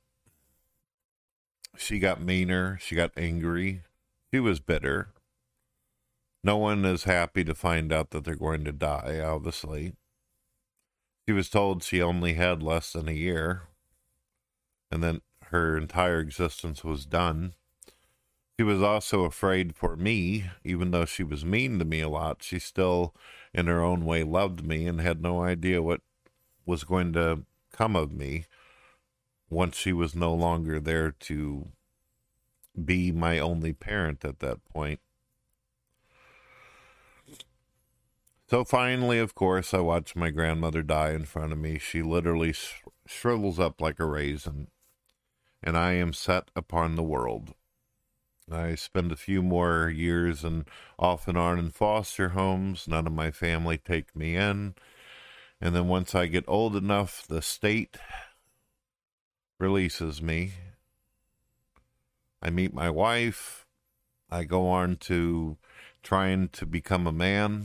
she 1.76 1.99
got 1.99 2.21
meaner, 2.21 2.78
she 2.80 2.94
got 2.94 3.12
angry, 3.16 3.82
she 4.32 4.40
was 4.40 4.61
bitter. 4.61 5.09
No 6.44 6.56
one 6.56 6.85
is 6.85 7.04
happy 7.04 7.44
to 7.44 7.54
find 7.54 7.92
out 7.92 8.11
that 8.11 8.25
they're 8.25 8.35
going 8.35 8.64
to 8.64 8.73
die, 8.73 9.21
obviously. 9.25 9.94
She 11.26 11.33
was 11.33 11.49
told 11.49 11.83
she 11.83 12.02
only 12.02 12.35
had 12.35 12.62
less 12.62 12.93
than 12.93 13.09
a 13.09 13.12
year 13.12 13.62
and 14.93 15.02
then 15.02 15.23
her 15.47 15.76
entire 15.79 16.21
existence 16.21 16.85
was 16.85 17.07
done. 17.07 17.55
She 18.59 18.62
was 18.62 18.83
also 18.83 19.25
afraid 19.25 19.75
for 19.75 19.97
me, 19.97 20.50
even 20.62 20.91
though 20.91 21.07
she 21.07 21.23
was 21.23 21.45
mean 21.45 21.79
to 21.79 21.85
me 21.87 22.00
a 22.00 22.09
lot. 22.11 22.43
She 22.43 22.59
still, 22.59 23.14
in 23.55 23.67
her 23.67 23.81
own 23.81 24.05
way, 24.05 24.23
loved 24.23 24.67
me 24.67 24.87
and 24.87 25.00
had 25.00 25.23
no 25.23 25.43
idea 25.43 25.81
what 25.83 26.02
was 26.67 26.85
going 26.85 27.14
to 27.14 27.45
come 27.73 27.97
of 27.97 28.12
me 28.12 28.45
once 29.49 29.76
she 29.76 29.95
was 29.95 30.14
no 30.14 30.35
longer 30.35 30.79
there 30.79 31.11
to 31.11 31.69
be 32.85 33.11
my 33.11 33.38
only 33.38 33.73
parent 33.73 34.25
at 34.25 34.41
that 34.41 34.64
point. 34.67 35.00
So 38.52 38.64
finally, 38.64 39.18
of 39.18 39.35
course, 39.35 39.73
I 39.73 39.80
watch 39.80 40.14
my 40.14 40.28
grandmother 40.28 40.82
die 40.82 41.12
in 41.12 41.25
front 41.25 41.52
of 41.52 41.59
me. 41.59 41.78
She 41.78 42.02
literally 42.02 42.52
sh- 42.52 42.82
shrivels 43.06 43.59
up 43.59 43.80
like 43.80 43.99
a 43.99 44.04
raisin, 44.04 44.68
and 45.62 45.75
I 45.75 45.92
am 45.92 46.12
set 46.12 46.50
upon 46.54 46.94
the 46.94 47.02
world. 47.02 47.54
I 48.50 48.75
spend 48.75 49.11
a 49.11 49.16
few 49.16 49.42
more 49.42 49.88
years 49.88 50.44
and 50.44 50.68
off 50.99 51.28
and 51.28 51.38
on 51.38 51.59
in 51.59 51.71
foster 51.71 52.28
homes. 52.28 52.87
None 52.87 53.06
of 53.06 53.14
my 53.14 53.30
family 53.30 53.78
take 53.78 54.14
me 54.14 54.37
in. 54.37 54.75
And 55.59 55.75
then 55.75 55.88
once 55.88 56.14
I 56.14 56.26
get 56.26 56.44
old 56.47 56.76
enough, 56.76 57.26
the 57.26 57.40
state 57.40 57.97
releases 59.59 60.21
me. 60.21 60.52
I 62.42 62.50
meet 62.50 62.75
my 62.75 62.90
wife. 62.90 63.64
I 64.30 64.44
go 64.44 64.68
on 64.68 64.97
to 64.97 65.56
trying 66.02 66.50
to 66.50 66.66
become 66.66 67.06
a 67.06 67.12
man 67.12 67.64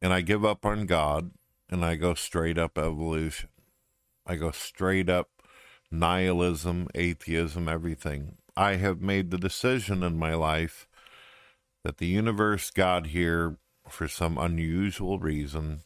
and 0.00 0.12
I 0.12 0.20
give 0.20 0.44
up 0.44 0.64
on 0.64 0.86
God 0.86 1.30
and 1.68 1.84
I 1.84 1.96
go 1.96 2.14
straight 2.14 2.58
up 2.58 2.78
evolution. 2.78 3.48
I 4.26 4.36
go 4.36 4.50
straight 4.50 5.08
up 5.08 5.28
nihilism, 5.90 6.88
atheism, 6.94 7.68
everything. 7.68 8.36
I 8.56 8.76
have 8.76 9.00
made 9.00 9.30
the 9.30 9.38
decision 9.38 10.02
in 10.02 10.18
my 10.18 10.34
life 10.34 10.88
that 11.84 11.98
the 11.98 12.06
universe 12.06 12.70
got 12.70 13.08
here 13.08 13.56
for 13.88 14.06
some 14.06 14.38
unusual 14.38 15.18
reason, 15.18 15.80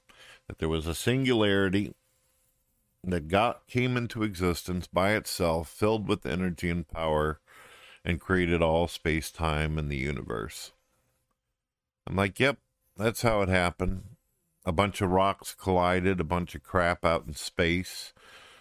that 0.48 0.58
there 0.58 0.68
was 0.68 0.86
a 0.86 0.94
singularity 0.94 1.94
that 3.02 3.28
got 3.28 3.66
came 3.66 3.96
into 3.96 4.22
existence 4.22 4.86
by 4.86 5.12
itself, 5.12 5.68
filled 5.68 6.08
with 6.08 6.26
energy 6.26 6.70
and 6.70 6.88
power, 6.88 7.40
and 8.04 8.20
created 8.20 8.62
all 8.62 8.88
space 8.88 9.30
time 9.30 9.78
and 9.78 9.90
the 9.90 9.96
universe. 9.96 10.72
I'm 12.06 12.16
like, 12.16 12.38
yep, 12.38 12.58
that's 12.96 13.22
how 13.22 13.42
it 13.42 13.48
happened. 13.48 14.04
A 14.64 14.72
bunch 14.72 15.00
of 15.00 15.10
rocks 15.10 15.54
collided, 15.54 16.20
a 16.20 16.24
bunch 16.24 16.54
of 16.54 16.62
crap 16.62 17.04
out 17.04 17.26
in 17.26 17.34
space, 17.34 18.12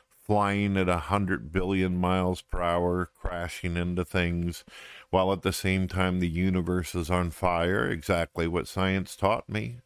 flying 0.09 0.77
at 0.77 0.89
a 0.89 0.97
hundred 0.97 1.51
billion 1.51 1.97
miles 1.97 2.41
per 2.41 2.61
hour, 2.61 3.09
crashing 3.19 3.77
into 3.77 4.03
things, 4.03 4.63
while 5.09 5.31
at 5.31 5.43
the 5.43 5.53
same 5.53 5.87
time 5.87 6.19
the 6.19 6.29
universe 6.29 6.95
is 6.95 7.09
on 7.09 7.29
fire, 7.29 7.89
exactly 7.89 8.47
what 8.47 8.67
science 8.67 9.15
taught 9.15 9.47
me. 9.47 9.79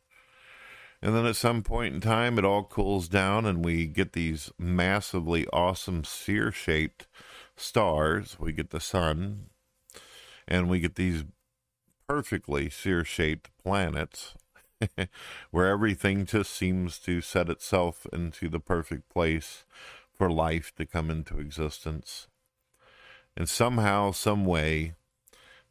And 1.02 1.16
then 1.16 1.26
at 1.26 1.36
some 1.36 1.62
point 1.62 1.94
in 1.94 2.02
time, 2.02 2.40
it 2.40 2.46
all 2.46 2.64
cools 2.64 3.08
down, 3.08 3.46
and 3.46 3.64
we 3.64 3.86
get 3.86 4.14
these 4.14 4.52
massively 4.58 5.46
awesome 5.54 6.04
sphere 6.04 6.52
shaped 6.52 7.08
stars. 7.56 8.38
We 8.40 8.52
get 8.52 8.72
the 8.72 8.80
sun, 8.80 9.50
and 10.48 10.70
we 10.70 10.80
get 10.80 10.96
these 10.96 11.24
perfectly 12.08 12.70
sphere 12.70 13.04
shaped 13.04 13.50
planets 13.62 14.34
where 15.52 15.68
everything 15.68 16.26
just 16.26 16.52
seems 16.52 17.00
to 17.00 17.20
set 17.22 17.50
itself 17.50 18.08
into 18.14 18.48
the 18.48 18.60
perfect 18.60 19.10
place 19.10 19.66
for 20.14 20.32
life 20.32 20.74
to 20.76 20.86
come 20.86 21.12
into 21.12 21.40
existence. 21.40 22.28
And 23.36 23.48
somehow, 23.50 24.12
some 24.12 24.46
way, 24.46 24.94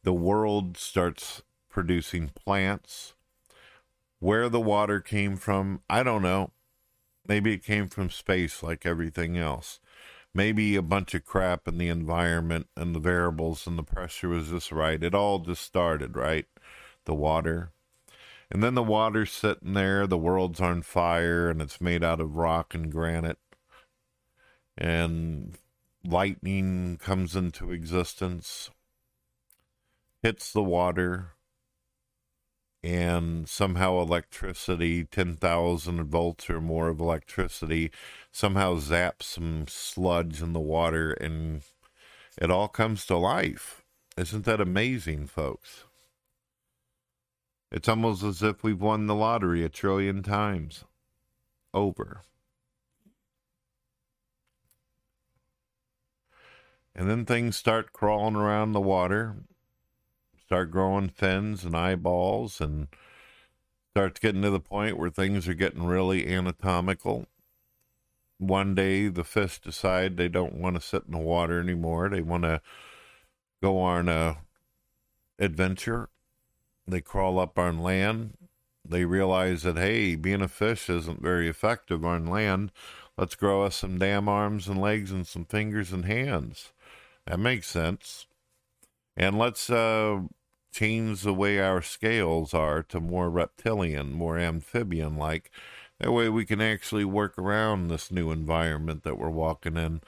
the 0.03 0.13
world 0.13 0.77
starts 0.77 1.43
producing 1.69 2.29
plants. 2.29 3.15
Where 4.19 4.49
the 4.49 4.61
water 4.61 5.01
came 5.01 5.37
from, 5.37 5.83
I 5.91 6.03
don't 6.03 6.23
know. 6.23 6.53
Maybe 7.27 7.55
it 7.55 7.65
came 7.65 7.89
from 7.89 8.11
space 8.11 8.63
like 8.63 8.87
everything 8.87 9.37
else 9.37 9.81
maybe 10.37 10.77
a 10.77 10.83
bunch 10.83 11.15
of 11.15 11.25
crap 11.25 11.67
in 11.67 11.79
the 11.79 11.89
environment 11.89 12.69
and 12.77 12.95
the 12.95 13.01
variables 13.01 13.67
and 13.67 13.79
the 13.79 13.83
pressure 13.83 14.29
was 14.29 14.51
just 14.51 14.71
right. 14.71 15.03
It 15.03 15.15
all 15.15 15.39
just 15.39 15.63
started, 15.63 16.15
right? 16.15 16.45
The 17.07 17.15
water. 17.15 17.73
And 18.51 18.63
then 18.63 18.75
the 18.75 18.83
water's 18.83 19.33
sitting 19.33 19.73
there, 19.73 20.07
the 20.07 20.19
world's 20.19 20.61
on 20.61 20.83
fire, 20.83 21.49
and 21.49 21.63
it's 21.63 21.81
made 21.81 22.05
out 22.05 22.21
of 22.21 22.37
rock 22.37 22.75
and 22.75 22.93
granite. 22.93 23.39
And 24.77 25.57
lightning 26.05 26.99
comes 26.99 27.35
into 27.35 27.73
existence, 27.73 28.71
hits 30.23 30.53
the 30.53 30.63
water, 30.63 31.36
and 32.87 33.49
somehow 33.49 33.99
electricity, 33.99 35.03
10,000 35.03 36.05
volts 36.05 36.49
or 36.49 36.61
more 36.61 36.87
of 36.87 37.01
electricity, 37.01 37.91
somehow 38.31 38.77
zaps 38.77 39.25
some 39.25 39.65
sludge 39.67 40.41
in 40.41 40.53
the 40.53 40.61
water 40.61 41.11
and 41.15 41.63
it 42.41 42.49
all 42.49 42.69
comes 42.69 43.05
to 43.05 43.17
life. 43.17 43.83
Isn't 44.17 44.45
that 44.45 44.61
amazing, 44.61 45.27
folks? 45.27 45.83
It's 47.73 47.89
almost 47.89 48.23
as 48.23 48.41
if 48.41 48.63
we've 48.63 48.81
won 48.81 49.09
the 49.09 49.17
lottery 49.17 49.65
a 49.65 49.69
trillion 49.69 50.23
times 50.23 50.85
over. 51.75 52.23
And 56.95 57.11
then 57.11 57.25
things 57.25 57.57
start 57.57 57.93
crawling 57.93 58.37
around 58.37 58.73
the 58.73 58.81
water 58.81 59.39
start 60.47 60.71
growing 60.71 61.09
fins 61.09 61.65
and 61.65 61.77
eyeballs 61.77 62.61
and 62.61 62.89
starts 63.93 64.21
getting 64.21 64.43
to 64.43 64.51
the 64.51 64.61
point 64.61 64.99
where 64.99 65.11
things 65.11 65.49
are 65.49 65.55
getting 65.55 65.85
really 65.85 66.27
anatomical. 66.33 67.27
One 68.39 68.75
day 68.75 69.09
the 69.09 69.25
fish 69.25 69.61
decide 69.61 70.17
they 70.17 70.29
don't 70.29 70.55
want 70.55 70.77
to 70.77 70.83
sit 70.83 71.05
in 71.07 71.13
the 71.13 71.19
water 71.19 71.61
anymore. 71.61 72.09
They 72.09 72.21
want 72.21 72.45
to 72.45 72.61
go 73.63 73.79
on 73.79 74.09
a 74.09 74.39
adventure. 75.39 76.09
They 76.87 77.01
crawl 77.01 77.39
up 77.39 77.59
on 77.59 77.81
land 77.81 78.37
they 78.89 79.05
realize 79.05 79.63
that, 79.63 79.77
hey, 79.77 80.15
being 80.15 80.43
a 80.43 80.49
fish 80.49 80.89
isn't 80.89 81.23
very 81.23 81.49
effective 81.49 82.05
on 82.05 82.27
land. 82.27 82.73
Let's 83.17 83.35
grow 83.35 83.65
us 83.65 83.77
some 83.77 83.99
damn 83.99 84.29
arms 84.29 84.69
and 84.69 84.81
legs 84.81 85.11
and 85.11 85.27
some 85.27 85.45
fingers 85.45 85.93
and 85.93 86.05
hands. 86.05 86.73
That 87.27 87.41
makes 87.41 87.67
sense. 87.67 88.26
And 89.17 89.39
let's 89.39 89.71
uh, 89.71 90.23
change 90.73 91.23
the 91.23 91.35
way 91.35 91.59
our 91.59 91.81
scales 91.83 92.53
are 92.53 92.83
to 92.85 93.01
more 93.01 93.31
reptilian, 93.31 94.13
more 94.13 94.39
amphibian 94.39 95.17
like. 95.17 95.51
That 95.99 96.13
way 96.13 96.29
we 96.29 96.45
can 96.45 96.61
actually 96.61 97.07
work 97.07 97.39
around 97.39 97.89
this 97.89 98.11
new 98.11 98.31
environment 98.31 99.03
that 99.05 99.19
we're 99.19 99.31
walking 99.31 99.77
in. 99.77 100.03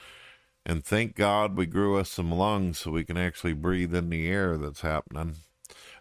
And 0.67 0.85
thank 0.85 1.15
God 1.15 1.57
we 1.57 1.65
grew 1.65 1.97
us 1.97 2.11
some 2.11 2.31
lungs 2.31 2.79
so 2.81 2.91
we 2.91 3.05
can 3.05 3.17
actually 3.17 3.55
breathe 3.55 3.95
in 3.95 4.11
the 4.11 4.29
air 4.29 4.59
that's 4.59 4.83
happening. 4.83 5.37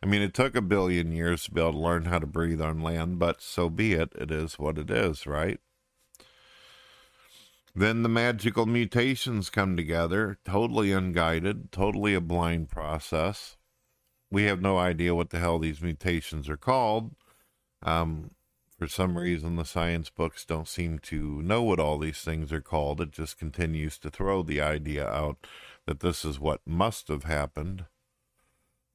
I 0.03 0.05
mean, 0.05 0.21
it 0.21 0.33
took 0.33 0.55
a 0.55 0.61
billion 0.61 1.11
years 1.13 1.45
to 1.45 1.51
be 1.51 1.61
able 1.61 1.73
to 1.73 1.79
learn 1.79 2.05
how 2.05 2.19
to 2.19 2.27
breathe 2.27 2.61
on 2.61 2.81
land, 2.81 3.19
but 3.19 3.41
so 3.41 3.69
be 3.69 3.93
it. 3.93 4.11
It 4.15 4.31
is 4.31 4.59
what 4.59 4.77
it 4.77 4.91
is, 4.91 5.25
right? 5.25 5.59
Then 7.77 8.01
the 8.01 8.09
magical 8.09 8.65
mutations 8.65 9.51
come 9.51 9.77
together, 9.77 10.39
totally 10.43 10.91
unguided, 10.91 11.71
totally 11.71 12.15
a 12.15 12.19
blind 12.19 12.69
process. 12.69 13.55
We 14.31 14.45
have 14.45 14.63
no 14.63 14.79
idea 14.79 15.13
what 15.13 15.29
the 15.29 15.37
hell 15.37 15.59
these 15.59 15.79
mutations 15.79 16.49
are 16.49 16.57
called. 16.57 17.13
Um, 17.83 18.31
for 18.79 18.87
some 18.87 19.15
reason, 19.15 19.57
the 19.57 19.63
science 19.63 20.09
books 20.09 20.43
don't 20.43 20.67
seem 20.67 20.97
to 21.03 21.43
know 21.43 21.61
what 21.61 21.79
all 21.79 21.99
these 21.99 22.21
things 22.21 22.51
are 22.51 22.61
called. 22.61 22.99
It 22.99 23.11
just 23.11 23.37
continues 23.37 23.99
to 23.99 24.09
throw 24.09 24.41
the 24.41 24.59
idea 24.59 25.07
out 25.07 25.45
that 25.85 25.99
this 25.99 26.25
is 26.25 26.39
what 26.39 26.61
must 26.65 27.09
have 27.09 27.25
happened. 27.25 27.85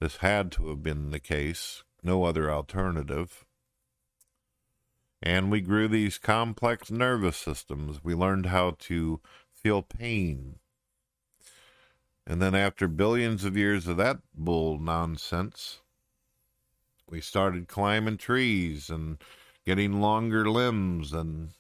This 0.01 0.17
had 0.17 0.51
to 0.53 0.71
have 0.71 0.83
been 0.83 1.13
the 1.13 1.21
case, 1.21 1.85
no 2.03 2.25
other 2.25 2.51
alternative. 2.51 3.45
And 5.23 5.51
we 5.51 5.61
grew 5.61 5.87
these 5.87 6.19
complex 6.19 6.91
nervous 6.91 7.37
systems. 7.37 8.03
We 8.03 8.15
learned 8.15 8.47
how 8.47 8.77
to 8.81 9.21
feel 9.53 9.83
pain. 9.83 10.57
And 12.27 12.43
then, 12.43 12.55
after 12.55 12.89
billions 12.89 13.45
of 13.45 13.57
years 13.57 13.87
of 13.87 13.97
that 13.99 14.19
bull 14.35 14.79
nonsense, 14.79 15.81
we 17.09 17.21
started 17.21 17.69
climbing 17.69 18.17
trees 18.17 18.91
and 18.91 19.19
getting 19.65 20.01
longer 20.01 20.49
limbs 20.49 21.13
and 21.13 21.51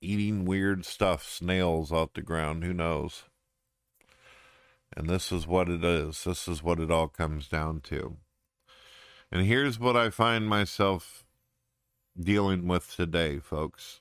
eating 0.00 0.44
weird 0.44 0.84
stuff, 0.84 1.28
snails 1.28 1.92
off 1.92 2.14
the 2.14 2.22
ground, 2.22 2.64
who 2.64 2.72
knows? 2.72 3.24
And 4.96 5.08
this 5.08 5.30
is 5.30 5.46
what 5.46 5.68
it 5.68 5.84
is. 5.84 6.24
This 6.24 6.48
is 6.48 6.62
what 6.62 6.80
it 6.80 6.90
all 6.90 7.08
comes 7.08 7.48
down 7.48 7.80
to. 7.82 8.16
And 9.30 9.46
here's 9.46 9.78
what 9.78 9.96
I 9.96 10.10
find 10.10 10.48
myself 10.48 11.24
dealing 12.18 12.66
with 12.66 12.94
today, 12.94 13.38
folks. 13.38 14.00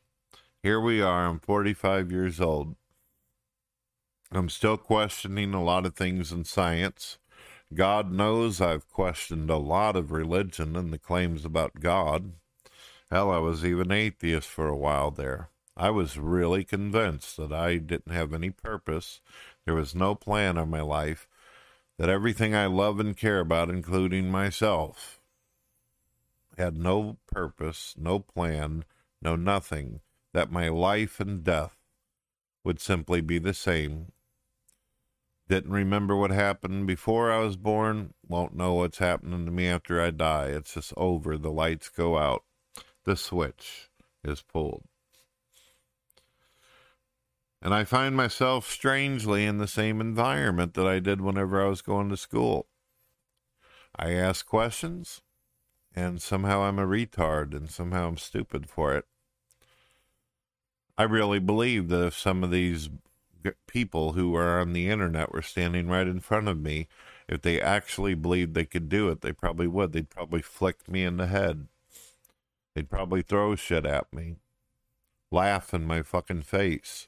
Here 0.64 0.80
we 0.80 1.02
are. 1.02 1.26
I'm 1.26 1.40
45 1.40 2.12
years 2.12 2.42
old. 2.42 2.76
I'm 4.32 4.50
still 4.50 4.78
questioning 4.78 5.54
a 5.54 5.64
lot 5.64 5.86
of 5.86 5.96
things 5.96 6.32
in 6.32 6.44
science. 6.44 7.18
God 7.74 8.12
knows 8.12 8.62
I've 8.62 8.90
questioned 8.90 9.50
a 9.50 9.58
lot 9.58 9.96
of 9.96 10.12
religion 10.12 10.76
and 10.76 10.92
the 10.92 10.98
claims 10.98 11.46
about 11.46 11.80
God. 11.80 12.34
Hell, 13.12 13.32
I 13.32 13.38
was 13.38 13.66
even 13.66 13.92
atheist 13.92 14.48
for 14.48 14.68
a 14.68 14.78
while 14.78 15.12
there. 15.12 15.50
I 15.78 15.90
was 15.92 16.18
really 16.18 16.64
convinced 16.64 17.38
that 17.38 17.54
I 17.54 17.78
didn't 17.78 18.12
have 18.12 18.34
any 18.34 18.50
purpose, 18.50 19.22
there 19.66 19.76
was 19.76 19.96
no 19.96 20.14
plan 20.14 20.58
on 20.58 20.70
my 20.70 20.82
life, 20.82 21.28
that 21.98 22.10
everything 22.10 22.54
I 22.54 22.66
love 22.66 23.00
and 23.00 23.16
care 23.16 23.40
about, 23.40 23.70
including 23.70 24.30
myself, 24.30 25.19
had 26.60 26.78
no 26.78 27.18
purpose, 27.26 27.96
no 27.98 28.20
plan, 28.20 28.86
no 29.22 29.36
nothing, 29.36 30.02
that 30.34 30.52
my 30.52 30.68
life 30.68 31.20
and 31.20 31.44
death 31.44 31.78
would 32.64 32.80
simply 32.80 33.22
be 33.22 33.40
the 33.40 33.54
same. 33.54 34.12
Didn't 35.48 35.72
remember 35.72 36.16
what 36.16 36.30
happened 36.30 36.86
before 36.86 37.32
I 37.32 37.40
was 37.40 37.58
born, 37.58 38.14
won't 38.28 38.56
know 38.56 38.76
what's 38.76 39.00
happening 39.00 39.46
to 39.48 39.52
me 39.52 39.68
after 39.68 40.00
I 40.00 40.12
die. 40.12 40.50
It's 40.50 40.76
just 40.76 40.94
over. 40.96 41.38
The 41.38 41.50
lights 41.50 41.90
go 41.90 42.18
out 42.18 42.44
the 43.10 43.16
switch 43.16 43.90
is 44.24 44.44
pulled. 44.44 44.84
And 47.60 47.74
I 47.74 47.84
find 47.84 48.16
myself 48.16 48.70
strangely 48.70 49.46
in 49.46 49.58
the 49.58 49.68
same 49.68 50.00
environment 50.00 50.76
that 50.76 50.88
I 50.88 51.00
did 51.00 51.20
whenever 51.20 51.60
I 51.60 51.68
was 51.68 51.82
going 51.82 52.10
to 52.10 52.18
school. 52.18 52.68
I 53.96 54.12
ask 54.12 54.46
questions, 54.46 55.22
and 55.96 56.22
somehow 56.22 56.64
I'm 56.64 56.80
a 56.80 56.86
retard, 56.86 57.56
and 57.56 57.70
somehow 57.70 58.08
I'm 58.08 58.18
stupid 58.18 58.70
for 58.70 58.96
it. 58.96 59.06
I 60.98 61.04
really 61.04 61.40
believe 61.40 61.90
that 61.90 62.08
if 62.08 62.18
some 62.18 62.44
of 62.44 62.52
these 62.52 62.90
people 63.68 64.14
who 64.14 64.36
are 64.36 64.60
on 64.60 64.74
the 64.74 64.90
internet 64.90 65.32
were 65.32 65.42
standing 65.42 65.88
right 65.88 66.08
in 66.08 66.20
front 66.20 66.48
of 66.48 66.60
me, 66.60 66.88
if 67.28 67.42
they 67.42 67.62
actually 67.62 68.16
believed 68.16 68.54
they 68.54 68.66
could 68.66 68.90
do 68.90 69.10
it, 69.10 69.22
they 69.22 69.32
probably 69.32 69.68
would. 69.68 69.94
They'd 69.94 70.10
probably 70.10 70.42
flick 70.42 70.90
me 70.90 71.04
in 71.04 71.18
the 71.18 71.28
head. 71.28 71.68
They'd 72.76 72.90
probably 72.90 73.22
throw 73.22 73.56
shit 73.56 73.86
at 73.86 74.12
me, 74.14 74.38
laugh 75.32 75.74
in 75.74 75.86
my 75.86 76.02
fucking 76.02 76.44
face, 76.44 77.08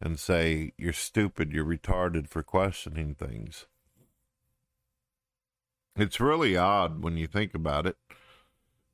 and 0.00 0.18
say, 0.18 0.72
You're 0.76 0.92
stupid, 0.92 1.52
you're 1.52 1.64
retarded 1.64 2.28
for 2.28 2.42
questioning 2.42 3.14
things. 3.14 3.66
It's 5.98 6.20
really 6.20 6.56
odd 6.56 7.02
when 7.02 7.16
you 7.16 7.26
think 7.26 7.54
about 7.54 7.84
it. 7.84 7.96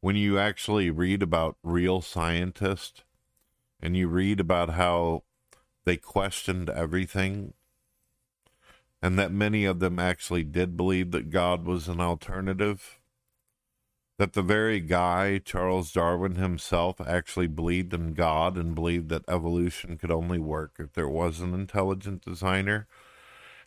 When 0.00 0.16
you 0.16 0.38
actually 0.38 0.90
read 0.90 1.22
about 1.22 1.56
real 1.62 2.00
scientists 2.00 3.04
and 3.78 3.94
you 3.94 4.08
read 4.08 4.40
about 4.40 4.70
how 4.70 5.24
they 5.84 5.98
questioned 5.98 6.70
everything 6.70 7.52
and 9.02 9.18
that 9.18 9.30
many 9.30 9.66
of 9.66 9.80
them 9.80 9.98
actually 9.98 10.44
did 10.44 10.78
believe 10.78 11.10
that 11.10 11.28
God 11.28 11.66
was 11.66 11.88
an 11.88 12.00
alternative 12.00 12.98
that 14.16 14.32
the 14.32 14.42
very 14.42 14.80
guy, 14.80 15.38
Charles 15.38 15.92
Darwin 15.92 16.36
himself, 16.36 17.00
actually 17.00 17.48
believed 17.48 17.92
in 17.92 18.14
God 18.14 18.56
and 18.56 18.74
believed 18.74 19.08
that 19.08 19.28
evolution 19.28 19.98
could 19.98 20.10
only 20.10 20.38
work 20.38 20.76
if 20.78 20.92
there 20.92 21.08
was 21.08 21.40
an 21.40 21.52
intelligent 21.52 22.24
designer. 22.24 22.86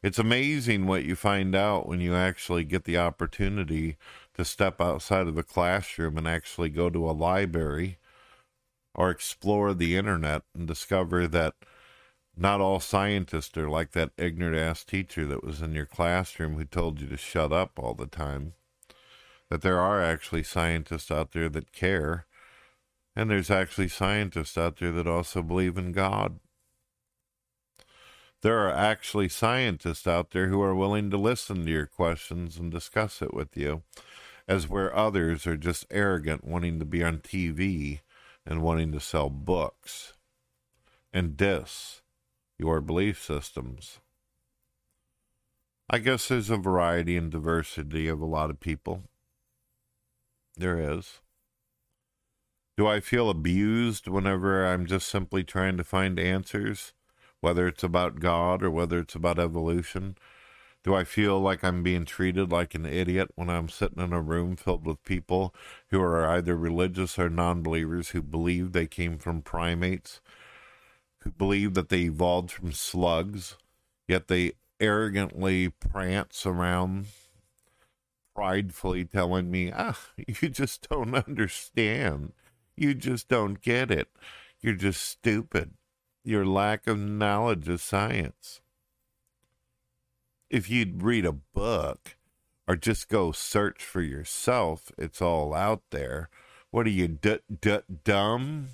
It's 0.03 0.19
amazing 0.19 0.85
what 0.85 1.05
you 1.05 1.15
find 1.15 1.55
out 1.55 1.87
when 1.87 2.01
you 2.01 2.15
actually 2.15 2.63
get 2.63 2.83
the 2.83 2.97
opportunity 2.97 3.97
to 4.35 4.45
step 4.45 4.79
outside 4.79 5.27
of 5.27 5.35
the 5.35 5.43
classroom 5.43 6.17
and 6.17 6.27
actually 6.27 6.69
go 6.69 6.89
to 6.89 7.09
a 7.09 7.11
library 7.11 7.97
or 8.93 9.09
explore 9.09 9.73
the 9.73 9.95
internet 9.95 10.43
and 10.55 10.67
discover 10.67 11.27
that 11.27 11.53
not 12.35 12.61
all 12.61 12.79
scientists 12.79 13.57
are 13.57 13.69
like 13.69 13.91
that 13.91 14.11
ignorant 14.17 14.55
ass 14.55 14.83
teacher 14.83 15.25
that 15.25 15.43
was 15.43 15.61
in 15.61 15.73
your 15.73 15.85
classroom 15.85 16.55
who 16.55 16.65
told 16.65 17.01
you 17.01 17.07
to 17.07 17.17
shut 17.17 17.51
up 17.51 17.79
all 17.79 17.95
the 17.95 18.05
time 18.05 18.53
that 19.49 19.61
there 19.61 19.79
are 19.79 20.01
actually 20.01 20.43
scientists 20.43 21.09
out 21.09 21.31
there 21.31 21.49
that 21.49 21.71
care. 21.71 22.25
And 23.15 23.29
there's 23.29 23.49
actually 23.49 23.87
scientists 23.87 24.57
out 24.57 24.77
there 24.77 24.91
that 24.91 25.07
also 25.07 25.41
believe 25.41 25.77
in 25.77 25.91
God. 25.91 26.39
There 28.41 28.59
are 28.67 28.71
actually 28.71 29.29
scientists 29.29 30.05
out 30.05 30.31
there 30.31 30.47
who 30.47 30.61
are 30.61 30.75
willing 30.75 31.09
to 31.09 31.17
listen 31.17 31.65
to 31.65 31.71
your 31.71 31.87
questions 31.87 32.57
and 32.57 32.71
discuss 32.71 33.21
it 33.21 33.33
with 33.33 33.57
you, 33.57 33.83
as 34.47 34.69
where 34.69 34.95
others 34.95 35.47
are 35.47 35.57
just 35.57 35.85
arrogant, 35.89 36.43
wanting 36.43 36.77
to 36.79 36.85
be 36.85 37.03
on 37.03 37.17
TV 37.17 38.01
and 38.45 38.61
wanting 38.61 38.91
to 38.91 38.99
sell 38.99 39.29
books 39.29 40.13
and 41.11 41.35
diss 41.35 42.01
your 42.59 42.79
belief 42.79 43.21
systems. 43.21 43.99
I 45.89 45.99
guess 45.99 46.27
there's 46.27 46.49
a 46.49 46.57
variety 46.57 47.17
and 47.17 47.31
diversity 47.31 48.07
of 48.07 48.21
a 48.21 48.25
lot 48.25 48.49
of 48.49 48.59
people. 48.59 49.03
There 50.55 50.79
is. 50.79 51.21
Do 52.77 52.85
I 52.87 52.99
feel 52.99 53.29
abused 53.29 54.07
whenever 54.07 54.65
I'm 54.65 54.85
just 54.85 55.07
simply 55.07 55.43
trying 55.43 55.77
to 55.77 55.83
find 55.83 56.19
answers, 56.19 56.93
whether 57.41 57.67
it's 57.67 57.83
about 57.83 58.19
God 58.19 58.63
or 58.63 58.71
whether 58.71 58.99
it's 58.99 59.15
about 59.15 59.39
evolution? 59.39 60.17
Do 60.83 60.95
I 60.95 61.03
feel 61.03 61.39
like 61.39 61.63
I'm 61.63 61.83
being 61.83 62.05
treated 62.05 62.51
like 62.51 62.73
an 62.73 62.85
idiot 62.85 63.29
when 63.35 63.49
I'm 63.49 63.67
sitting 63.67 64.01
in 64.01 64.13
a 64.13 64.21
room 64.21 64.55
filled 64.55 64.85
with 64.85 65.03
people 65.03 65.53
who 65.89 66.01
are 66.01 66.25
either 66.27 66.55
religious 66.55 67.19
or 67.19 67.29
non 67.29 67.61
believers 67.61 68.09
who 68.09 68.21
believe 68.21 68.71
they 68.71 68.87
came 68.87 69.17
from 69.17 69.41
primates, 69.41 70.21
who 71.19 71.31
believe 71.31 71.73
that 71.73 71.89
they 71.89 72.01
evolved 72.01 72.51
from 72.51 72.71
slugs, 72.71 73.57
yet 74.07 74.27
they 74.27 74.53
arrogantly 74.79 75.69
prance 75.69 76.45
around 76.45 77.07
pridefully 78.37 79.03
telling 79.03 79.49
me, 79.49 79.71
ah, 79.75 79.97
you 80.27 80.49
just 80.49 80.87
don't 80.89 81.15
understand. 81.15 82.33
You 82.75 82.93
just 82.93 83.27
don't 83.27 83.61
get 83.61 83.89
it. 83.89 84.09
You're 84.61 84.75
just 84.75 85.01
stupid. 85.01 85.73
Your 86.27 86.45
lack 86.45 86.87
of 86.87 86.99
knowledge 86.99 87.69
of 87.69 87.79
science. 87.79 88.59
If 90.49 90.69
you'd 90.69 91.01
read 91.01 91.25
a 91.25 91.31
book 91.31 92.17
or 92.67 92.75
just 92.75 93.07
go 93.07 93.31
search 93.31 93.81
for 93.81 94.01
yourself, 94.01 94.91
it's 94.97 95.21
all 95.21 95.53
out 95.53 95.83
there. 95.91 96.29
What 96.69 96.85
are 96.85 96.89
you, 96.89 97.07
d- 97.07 97.39
d- 97.61 97.79
dumb? 98.03 98.67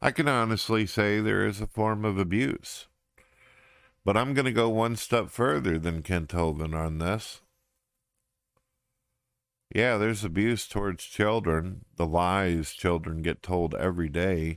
I 0.00 0.10
can 0.10 0.26
honestly 0.26 0.86
say 0.86 1.20
there 1.20 1.46
is 1.46 1.60
a 1.60 1.66
form 1.66 2.06
of 2.06 2.16
abuse. 2.16 2.86
But 4.06 4.16
I'm 4.16 4.32
going 4.32 4.46
to 4.46 4.52
go 4.52 4.70
one 4.70 4.96
step 4.96 5.28
further 5.28 5.78
than 5.78 6.00
Kent 6.00 6.30
Hovind 6.30 6.74
on 6.74 6.96
this. 6.96 7.42
Yeah, 9.70 9.98
there's 9.98 10.24
abuse 10.24 10.66
towards 10.66 11.04
children, 11.04 11.84
the 11.96 12.06
lies 12.06 12.72
children 12.72 13.20
get 13.20 13.42
told 13.42 13.74
every 13.74 14.08
day 14.08 14.56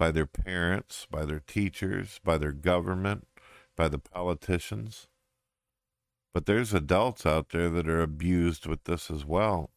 by 0.00 0.10
their 0.10 0.24
parents, 0.24 1.06
by 1.10 1.26
their 1.26 1.40
teachers, 1.40 2.20
by 2.24 2.38
their 2.38 2.52
government, 2.52 3.28
by 3.76 3.86
the 3.86 3.98
politicians. 3.98 5.08
But 6.32 6.46
there's 6.46 6.72
adults 6.72 7.26
out 7.26 7.50
there 7.50 7.68
that 7.68 7.86
are 7.86 8.00
abused 8.00 8.64
with 8.64 8.84
this 8.84 9.10
as 9.10 9.26
well. 9.26 9.72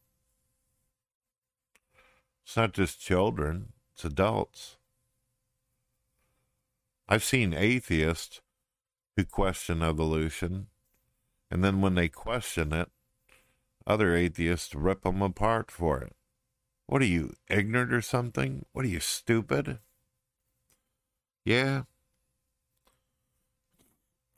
It's 2.42 2.56
not 2.56 2.72
just 2.72 3.02
children, 3.02 3.74
it's 3.92 4.06
adults. 4.06 4.78
I've 7.06 7.22
seen 7.22 7.52
atheists 7.52 8.40
who 9.18 9.26
question 9.26 9.82
evolution, 9.82 10.68
and 11.50 11.62
then 11.62 11.82
when 11.82 11.96
they 11.96 12.08
question 12.08 12.72
it, 12.72 12.88
other 13.86 14.16
atheists 14.16 14.74
rip 14.74 15.02
them 15.02 15.20
apart 15.20 15.70
for 15.70 16.00
it. 16.00 16.16
What 16.86 17.02
are 17.02 17.04
you, 17.04 17.34
ignorant 17.50 17.92
or 17.92 18.00
something? 18.00 18.64
What 18.72 18.86
are 18.86 18.88
you, 18.88 19.00
stupid? 19.00 19.80
Yeah. 21.44 21.82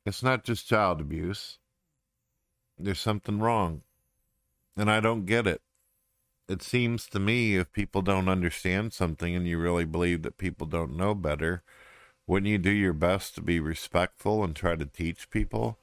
It's 0.04 0.22
not 0.22 0.44
just 0.44 0.68
child 0.68 1.00
abuse. 1.00 1.58
There's 2.78 3.00
something 3.00 3.38
wrong. 3.38 3.82
And 4.76 4.90
I 4.90 5.00
don't 5.00 5.24
get 5.24 5.46
it. 5.46 5.62
It 6.48 6.62
seems 6.62 7.08
to 7.08 7.18
me 7.18 7.56
if 7.56 7.72
people 7.72 8.02
don't 8.02 8.28
understand 8.28 8.92
something 8.92 9.34
and 9.34 9.48
you 9.48 9.58
really 9.58 9.84
believe 9.84 10.22
that 10.22 10.38
people 10.38 10.66
don't 10.66 10.96
know 10.96 11.14
better, 11.14 11.62
wouldn't 12.26 12.50
you 12.50 12.58
do 12.58 12.70
your 12.70 12.92
best 12.92 13.34
to 13.34 13.40
be 13.40 13.58
respectful 13.58 14.44
and 14.44 14.54
try 14.54 14.76
to 14.76 14.86
teach 14.86 15.30
people? 15.30 15.78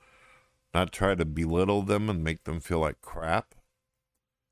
Not 0.73 0.91
try 0.91 1.15
to 1.15 1.25
belittle 1.25 1.81
them 1.81 2.09
and 2.09 2.23
make 2.23 2.45
them 2.45 2.59
feel 2.59 2.79
like 2.79 3.01
crap? 3.01 3.55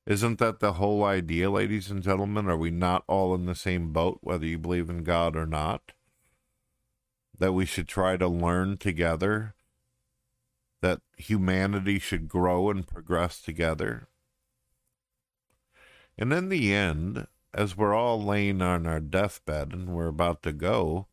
Isn't 0.05 0.39
that 0.39 0.60
the 0.60 0.73
whole 0.73 1.03
idea, 1.03 1.49
ladies 1.49 1.91
and 1.91 2.01
gentlemen? 2.01 2.49
Are 2.49 2.57
we 2.57 2.71
not 2.71 3.03
all 3.07 3.36
in 3.36 3.45
the 3.45 3.55
same 3.55 3.93
boat, 3.93 4.19
whether 4.21 4.45
you 4.45 4.57
believe 4.57 4.89
in 4.89 5.03
God 5.03 5.36
or 5.36 5.45
not? 5.45 5.93
That 7.41 7.54
we 7.54 7.65
should 7.65 7.88
try 7.88 8.17
to 8.17 8.27
learn 8.27 8.77
together, 8.77 9.56
that 10.82 11.01
humanity 11.17 11.97
should 11.97 12.27
grow 12.27 12.69
and 12.69 12.86
progress 12.86 13.41
together. 13.41 14.08
And 16.19 16.32
in 16.32 16.49
the 16.49 16.71
end, 16.71 17.25
as 17.51 17.75
we're 17.75 17.95
all 17.95 18.21
laying 18.21 18.62
on 18.62 18.86
our 18.86 18.99
deathbed 18.99 19.73
and 19.73 19.89
we're 19.89 20.06
about 20.06 20.43
to 20.43 20.54
go, 20.54 21.08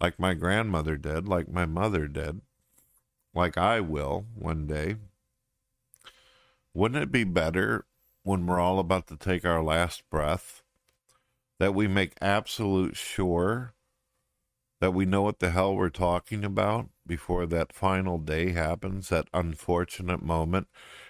like 0.00 0.18
my 0.18 0.34
grandmother 0.34 0.96
did, 0.96 1.28
like 1.28 1.48
my 1.48 1.64
mother 1.64 2.08
did, 2.08 2.40
like 3.32 3.56
I 3.56 3.78
will 3.78 4.26
one 4.34 4.66
day, 4.66 4.96
wouldn't 6.74 7.04
it 7.04 7.12
be 7.12 7.22
better 7.22 7.86
when 8.24 8.46
we're 8.46 8.58
all 8.58 8.80
about 8.80 9.06
to 9.06 9.16
take 9.16 9.44
our 9.44 9.62
last 9.62 10.10
breath 10.10 10.64
that 11.60 11.72
we 11.72 11.86
make 11.86 12.14
absolute 12.20 12.96
sure 12.96 13.74
that 14.80 14.92
we 14.92 15.06
know 15.06 15.22
what 15.22 15.38
the 15.38 15.50
hell 15.50 15.74
we're 15.74 15.88
talking 15.88 16.44
about 16.44 16.88
before 17.06 17.46
that 17.46 17.72
final 17.72 18.18
day 18.18 18.52
happens, 18.52 19.08
that 19.08 19.28
unfortunate 19.32 20.22
moment 20.22 20.68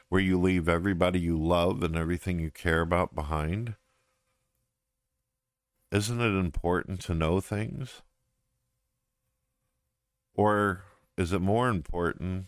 where 0.09 0.21
you 0.21 0.41
leave 0.41 0.69
everybody 0.69 1.19
you 1.19 1.37
love 1.37 1.83
and 1.83 1.97
everything 1.97 2.39
you 2.39 2.51
care 2.51 2.81
about 2.81 3.15
behind? 3.15 3.75
Isn't 5.91 6.21
it 6.21 6.39
important 6.39 7.01
to 7.03 7.15
know 7.15 7.41
things? 7.41 8.03
Or 10.35 10.85
is 11.17 11.33
it 11.33 11.41
more 11.41 11.69
important 11.69 12.47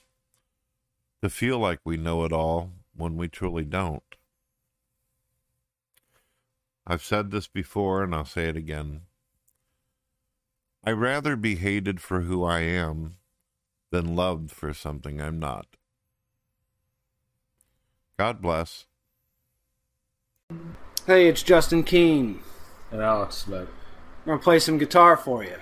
to 1.22 1.30
feel 1.30 1.58
like 1.58 1.80
we 1.84 1.96
know 1.96 2.24
it 2.24 2.32
all 2.32 2.72
when 2.94 3.16
we 3.16 3.28
truly 3.28 3.64
don't? 3.64 4.02
I've 6.86 7.02
said 7.02 7.30
this 7.30 7.48
before 7.48 8.02
and 8.02 8.14
I'll 8.14 8.24
say 8.24 8.48
it 8.48 8.56
again. 8.56 9.02
I 10.88 10.92
rather 10.92 11.36
be 11.36 11.56
hated 11.56 12.00
for 12.00 12.22
who 12.22 12.44
I 12.44 12.60
am 12.60 13.16
than 13.90 14.16
loved 14.16 14.50
for 14.50 14.72
something 14.72 15.20
I'm 15.20 15.38
not. 15.38 15.66
God 18.18 18.40
bless. 18.40 18.86
Hey, 21.06 21.28
it's 21.28 21.42
Justin 21.42 21.84
Keane. 21.84 22.40
And 22.90 23.02
Alex 23.02 23.34
Smith. 23.36 23.68
We're 24.24 24.32
gonna 24.32 24.42
play 24.42 24.60
some 24.60 24.78
guitar 24.78 25.18
for 25.18 25.44
you. 25.44 25.58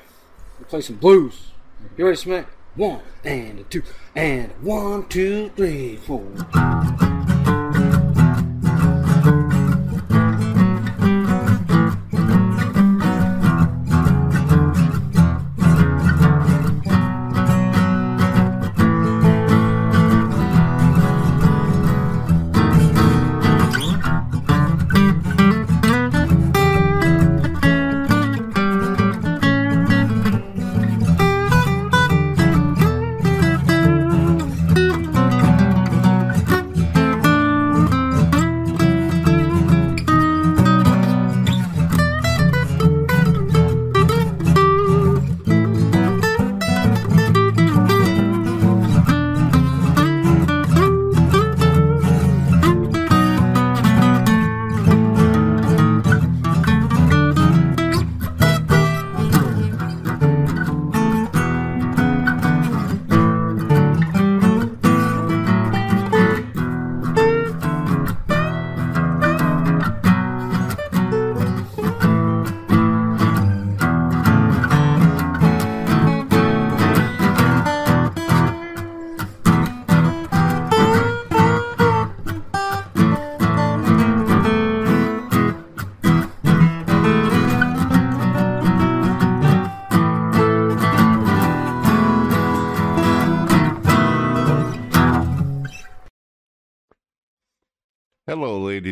We'll 0.60 0.68
play 0.68 0.80
some 0.80 0.94
blues. 0.94 1.50
You 1.96 2.04
ready, 2.04 2.16
Smith? 2.16 2.46
One 2.76 3.00
and 3.24 3.58
a 3.58 3.64
two 3.64 3.82
and 4.14 4.52
a 4.52 4.54
one, 4.64 5.08
two, 5.08 5.50
three, 5.56 5.96
four. 5.96 6.22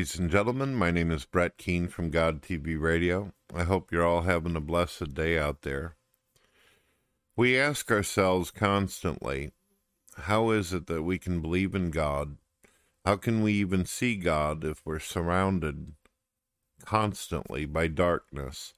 Ladies 0.05 0.21
and 0.21 0.31
gentlemen. 0.31 0.75
My 0.75 0.91
name 0.91 1.11
is 1.11 1.25
Brett 1.25 1.57
Keane 1.57 1.89
from 1.89 2.11
God 2.11 2.43
TV 2.43 2.79
Radio. 2.79 3.33
I 3.55 3.63
hope 3.63 3.91
you're 3.91 4.05
all 4.05 4.21
having 4.21 4.55
a 4.55 4.61
blessed 4.61 5.15
day 5.15 5.39
out 5.39 5.63
there. 5.63 5.97
We 7.37 7.59
ask 7.59 7.91
ourselves 7.91 8.51
constantly 8.51 9.53
how 10.25 10.51
is 10.51 10.75
it 10.75 10.89
that 10.89 11.05
we 11.05 11.19
can 11.19 11.41
believe 11.41 11.75
in 11.75 11.91
God? 11.91 12.37
How 13.07 13.17
can 13.17 13.43
we 13.43 13.55
even 13.55 13.87
see 13.87 14.17
God 14.17 14.63
if 14.63 14.83
we're 14.85 14.99
surrounded 14.99 15.95
constantly 16.85 17.65
by 17.65 17.87
darkness, 17.87 18.75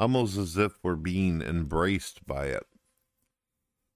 almost 0.00 0.38
as 0.38 0.56
if 0.56 0.82
we're 0.82 0.96
being 0.96 1.42
embraced 1.42 2.26
by 2.26 2.46
it? 2.46 2.66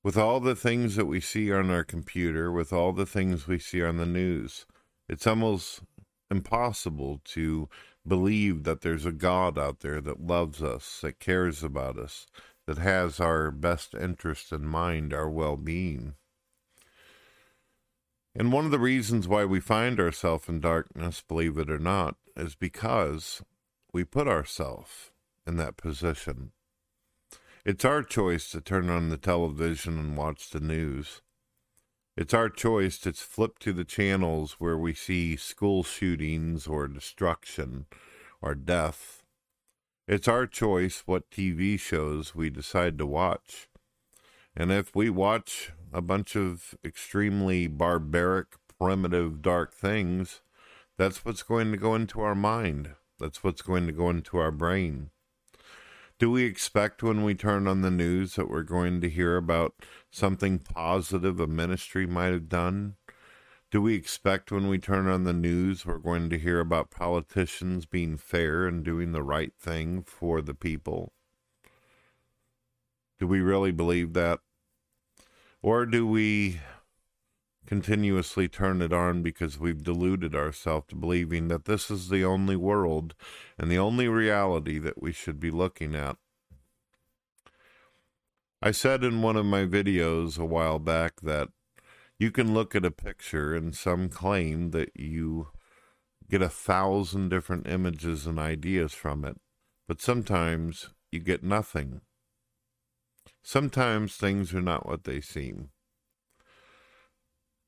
With 0.03 0.19
all 0.19 0.41
the 0.41 0.55
things 0.55 0.97
that 0.97 1.07
we 1.07 1.23
see 1.23 1.51
on 1.51 1.71
our 1.71 1.85
computer, 1.85 2.53
with 2.53 2.71
all 2.71 2.93
the 2.93 3.07
things 3.07 3.49
we 3.49 3.59
see 3.59 3.83
on 3.83 3.97
the 3.97 4.05
news, 4.05 4.67
it's 5.09 5.27
almost 5.27 5.81
impossible 6.31 7.21
to 7.25 7.69
believe 8.07 8.65
that 8.65 8.81
there's 8.81 9.07
a 9.07 9.13
God 9.13 9.59
out 9.59 9.81
there 9.81 10.01
that 10.01 10.21
loves 10.21 10.63
us, 10.63 11.01
that 11.03 11.19
cares 11.19 11.63
about 11.63 11.99
us, 11.99 12.27
that 12.67 12.79
has 12.79 13.21
our 13.21 13.51
best 13.51 13.95
interest 13.95 14.53
in 14.53 14.67
mind, 14.67 15.13
our 15.13 15.31
well 15.31 15.57
being. 15.57 16.15
And 18.35 18.53
one 18.53 18.67
of 18.67 18.71
the 18.71 18.79
reasons 18.79 19.27
why 19.27 19.45
we 19.47 19.61
find 19.61 19.99
ourselves 19.99 20.49
in 20.49 20.61
darkness, 20.61 21.23
believe 21.27 21.57
it 21.57 21.71
or 21.71 21.79
not, 21.79 22.17
is 22.37 22.55
because 22.55 23.43
we 23.93 24.05
put 24.05 24.29
ourselves 24.29 25.11
in 25.47 25.57
that 25.57 25.79
position. 25.79 26.53
It's 27.65 27.85
our 27.85 28.03
choice 28.03 28.51
to 28.51 28.61
turn 28.61 28.91
on 28.91 29.09
the 29.09 29.17
television 29.17 29.99
and 29.99 30.17
watch 30.17 30.51
the 30.51 30.61
news. 30.61 31.23
It's 32.17 32.33
our 32.33 32.49
choice 32.49 32.97
to 33.01 33.13
flip 33.13 33.59
to 33.59 33.75
the 33.75 33.85
channels 33.85 34.57
where 34.59 34.79
we 34.79 34.95
see 34.95 35.37
school 35.37 35.83
shootings 35.83 36.67
or 36.67 36.89
destruction 36.89 37.85
or 38.41 38.55
death. 38.55 39.23
It's 40.09 40.27
our 40.27 40.47
choice 40.47 41.03
what 41.05 41.31
TV 41.31 41.79
shows 41.79 42.35
we 42.35 42.49
decide 42.49 42.97
to 42.99 43.07
watch. 43.07 43.69
And 44.57 44.73
if 44.73 44.97
we 44.97 45.11
watch 45.11 45.73
a 45.93 46.01
bunch 46.01 46.37
of 46.37 46.75
extremely 46.83 47.67
barbaric, 47.67 48.47
primitive, 48.81 49.43
dark 49.43 49.75
things, 49.75 50.41
that's 50.97 51.23
what's 51.23 51.43
going 51.43 51.71
to 51.73 51.77
go 51.77 51.95
into 51.95 52.23
our 52.23 52.35
mind. 52.35 52.95
That's 53.19 53.45
what's 53.45 53.61
going 53.61 53.87
to 53.89 53.93
go 53.93 54.09
into 54.09 54.39
our 54.39 54.51
brain. 54.51 55.11
Do 56.19 56.31
we 56.31 56.45
expect 56.45 57.03
when 57.03 57.25
we 57.25 57.35
turn 57.35 57.67
on 57.67 57.83
the 57.83 57.91
news 57.91 58.37
that 58.37 58.49
we're 58.49 58.63
going 58.63 59.03
to 59.03 59.11
hear 59.11 59.37
about 59.37 59.75
something 60.11 60.59
positive 60.59 61.39
a 61.39 61.47
ministry 61.47 62.07
might 62.07 62.33
have 62.33 62.49
done? 62.49 62.97
Do 63.71 63.83
we 63.83 63.95
expect 63.95 64.51
when 64.51 64.69
we 64.69 64.79
turn 64.79 65.09
on 65.09 65.25
the 65.25 65.35
news 65.35 65.85
we're 65.85 65.99
going 65.99 66.31
to 66.31 66.39
hear 66.39 66.59
about 66.59 66.91
politicians 66.91 67.85
being 67.85 68.17
fair 68.17 68.67
and 68.67 68.83
doing 68.83 69.13
the 69.13 69.23
right 69.23 69.53
thing 69.61 70.03
for 70.03 70.41
the 70.41 70.55
people? 70.55 71.13
Do 73.19 73.27
we 73.27 73.41
really 73.41 73.73
believe 73.73 74.15
that? 74.15 74.41
Or 75.61 75.85
do 75.85 76.07
we 76.07 76.61
continuously 77.67 78.49
turn 78.49 78.81
it 78.81 78.93
on 78.93 79.23
because 79.23 79.59
we've 79.59 79.83
deluded 79.83 80.35
ourselves 80.35 80.87
to 80.89 80.97
believing 80.97 81.49
that 81.49 81.65
this 81.65 81.91
is 81.91 82.09
the 82.09 82.25
only 82.25 82.57
world 82.57 83.15
and 83.59 83.71
the 83.71 83.79
only 83.79 84.09
reality 84.09 84.79
that 84.79 85.03
we 85.03 85.13
should 85.13 85.41
be 85.41 85.51
looking 85.51 85.95
at? 85.95 86.17
I 88.63 88.71
said 88.71 89.05
in 89.05 89.23
one 89.23 89.37
of 89.37 89.45
my 89.45 89.65
videos 89.65 90.39
a 90.39 90.45
while 90.45 90.79
back 90.79 91.21
that 91.21 91.49
you 92.19 92.31
can 92.31 92.55
look 92.55 92.75
at 92.75 92.85
a 92.85 92.91
picture 92.91 93.55
and 93.55 93.75
some 93.75 94.09
claim 94.09 94.71
that 94.71 94.91
you 94.95 95.49
get 96.29 96.43
a 96.43 96.49
thousand 96.49 97.29
different 97.29 97.69
images 97.69 98.27
and 98.27 98.39
ideas 98.39 98.95
from 98.95 99.25
it, 99.25 99.37
but 99.87 100.01
sometimes 100.01 100.91
you 101.13 101.21
get 101.21 101.43
nothing. 101.43 102.01
Sometimes 103.43 104.17
things 104.17 104.55
are 104.55 104.63
not 104.63 104.87
what 104.87 105.05
they 105.05 105.21
seem. 105.21 105.71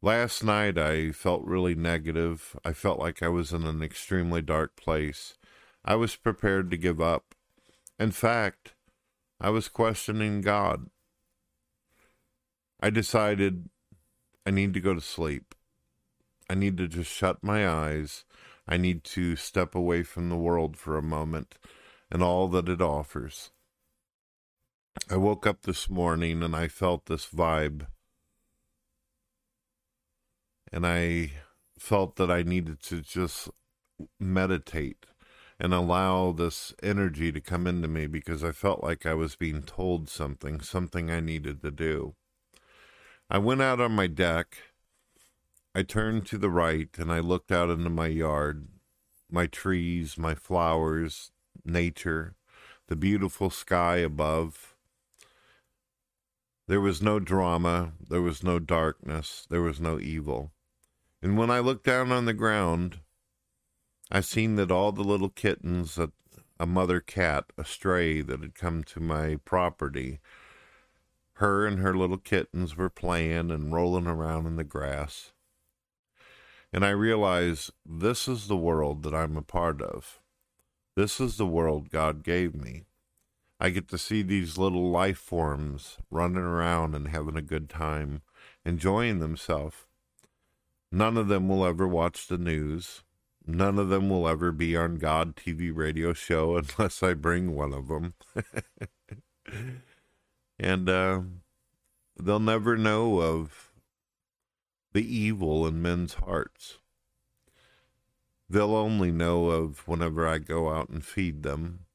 Last 0.00 0.44
night 0.44 0.78
I 0.78 1.10
felt 1.10 1.44
really 1.44 1.74
negative. 1.74 2.56
I 2.64 2.72
felt 2.72 3.00
like 3.00 3.20
I 3.20 3.28
was 3.28 3.52
in 3.52 3.64
an 3.64 3.82
extremely 3.82 4.40
dark 4.40 4.76
place. 4.76 5.36
I 5.84 5.96
was 5.96 6.14
prepared 6.14 6.70
to 6.70 6.76
give 6.76 7.00
up. 7.00 7.34
In 7.98 8.12
fact, 8.12 8.74
I 9.40 9.50
was 9.50 9.68
questioning 9.68 10.40
God. 10.40 10.86
I 12.80 12.90
decided 12.90 13.70
I 14.46 14.52
need 14.52 14.72
to 14.74 14.80
go 14.80 14.94
to 14.94 15.00
sleep. 15.00 15.56
I 16.48 16.54
need 16.54 16.76
to 16.76 16.86
just 16.86 17.10
shut 17.10 17.42
my 17.42 17.68
eyes. 17.68 18.24
I 18.68 18.76
need 18.76 19.02
to 19.04 19.34
step 19.34 19.74
away 19.74 20.04
from 20.04 20.28
the 20.28 20.36
world 20.36 20.76
for 20.76 20.96
a 20.96 21.02
moment 21.02 21.56
and 22.10 22.22
all 22.22 22.46
that 22.48 22.68
it 22.68 22.80
offers. 22.80 23.50
I 25.10 25.16
woke 25.16 25.46
up 25.46 25.62
this 25.62 25.90
morning 25.90 26.42
and 26.42 26.54
I 26.54 26.68
felt 26.68 27.06
this 27.06 27.26
vibe. 27.26 27.86
And 30.72 30.86
I 30.86 31.32
felt 31.78 32.16
that 32.16 32.30
I 32.30 32.42
needed 32.42 32.82
to 32.84 33.00
just 33.00 33.48
meditate 34.20 35.06
and 35.60 35.74
allow 35.74 36.32
this 36.32 36.72
energy 36.82 37.32
to 37.32 37.40
come 37.40 37.66
into 37.66 37.88
me 37.88 38.06
because 38.06 38.44
I 38.44 38.52
felt 38.52 38.82
like 38.82 39.04
I 39.04 39.14
was 39.14 39.34
being 39.34 39.62
told 39.62 40.08
something, 40.08 40.60
something 40.60 41.10
I 41.10 41.20
needed 41.20 41.62
to 41.62 41.70
do. 41.70 42.14
I 43.28 43.38
went 43.38 43.62
out 43.62 43.80
on 43.80 43.92
my 43.92 44.06
deck. 44.06 44.56
I 45.74 45.82
turned 45.82 46.26
to 46.26 46.38
the 46.38 46.50
right 46.50 46.88
and 46.96 47.12
I 47.12 47.18
looked 47.18 47.52
out 47.52 47.70
into 47.70 47.90
my 47.90 48.06
yard, 48.06 48.68
my 49.30 49.46
trees, 49.46 50.16
my 50.16 50.34
flowers, 50.34 51.30
nature, 51.64 52.36
the 52.86 52.96
beautiful 52.96 53.50
sky 53.50 53.96
above. 53.96 54.74
There 56.66 56.80
was 56.80 57.02
no 57.02 57.18
drama, 57.18 57.92
there 58.08 58.22
was 58.22 58.42
no 58.42 58.58
darkness, 58.58 59.46
there 59.50 59.62
was 59.62 59.80
no 59.80 59.98
evil. 59.98 60.52
And 61.20 61.36
when 61.36 61.50
I 61.50 61.58
looked 61.58 61.84
down 61.84 62.12
on 62.12 62.26
the 62.26 62.32
ground, 62.32 63.00
I 64.10 64.20
seen 64.20 64.56
that 64.56 64.70
all 64.70 64.92
the 64.92 65.02
little 65.02 65.28
kittens 65.28 65.96
that 65.96 66.10
a 66.60 66.66
mother 66.66 67.00
cat, 67.00 67.46
a 67.56 67.64
stray 67.64 68.20
that 68.20 68.40
had 68.40 68.54
come 68.54 68.82
to 68.84 69.00
my 69.00 69.36
property, 69.44 70.18
her 71.34 71.66
and 71.66 71.78
her 71.78 71.94
little 71.94 72.18
kittens 72.18 72.76
were 72.76 72.90
playing 72.90 73.50
and 73.50 73.72
rolling 73.72 74.06
around 74.06 74.46
in 74.46 74.56
the 74.56 74.64
grass. 74.64 75.32
And 76.72 76.84
I 76.84 76.90
realized 76.90 77.70
this 77.86 78.26
is 78.28 78.46
the 78.46 78.56
world 78.56 79.02
that 79.04 79.14
I'm 79.14 79.36
a 79.36 79.42
part 79.42 79.80
of. 79.80 80.20
This 80.96 81.20
is 81.20 81.36
the 81.36 81.46
world 81.46 81.90
God 81.90 82.24
gave 82.24 82.54
me. 82.54 82.86
I 83.60 83.70
get 83.70 83.88
to 83.88 83.98
see 83.98 84.22
these 84.22 84.58
little 84.58 84.90
life 84.90 85.18
forms 85.18 85.98
running 86.10 86.38
around 86.38 86.94
and 86.94 87.08
having 87.08 87.36
a 87.36 87.42
good 87.42 87.68
time, 87.68 88.22
enjoying 88.64 89.18
themselves. 89.18 89.87
None 90.90 91.16
of 91.16 91.28
them 91.28 91.48
will 91.48 91.64
ever 91.64 91.86
watch 91.86 92.26
the 92.26 92.38
news. 92.38 93.02
None 93.46 93.78
of 93.78 93.88
them 93.88 94.08
will 94.08 94.28
ever 94.28 94.52
be 94.52 94.76
on 94.76 94.96
God 94.96 95.36
TV 95.36 95.74
radio 95.74 96.12
show 96.12 96.56
unless 96.78 97.02
I 97.02 97.14
bring 97.14 97.54
one 97.54 97.72
of 97.72 97.88
them. 97.88 98.14
and 100.58 100.88
uh, 100.88 101.20
they'll 102.20 102.40
never 102.40 102.76
know 102.76 103.20
of 103.20 103.72
the 104.92 105.16
evil 105.16 105.66
in 105.66 105.82
men's 105.82 106.14
hearts. 106.14 106.78
They'll 108.50 108.74
only 108.74 109.12
know 109.12 109.50
of 109.50 109.86
whenever 109.86 110.26
I 110.26 110.38
go 110.38 110.70
out 110.70 110.88
and 110.88 111.04
feed 111.04 111.42
them 111.42 111.86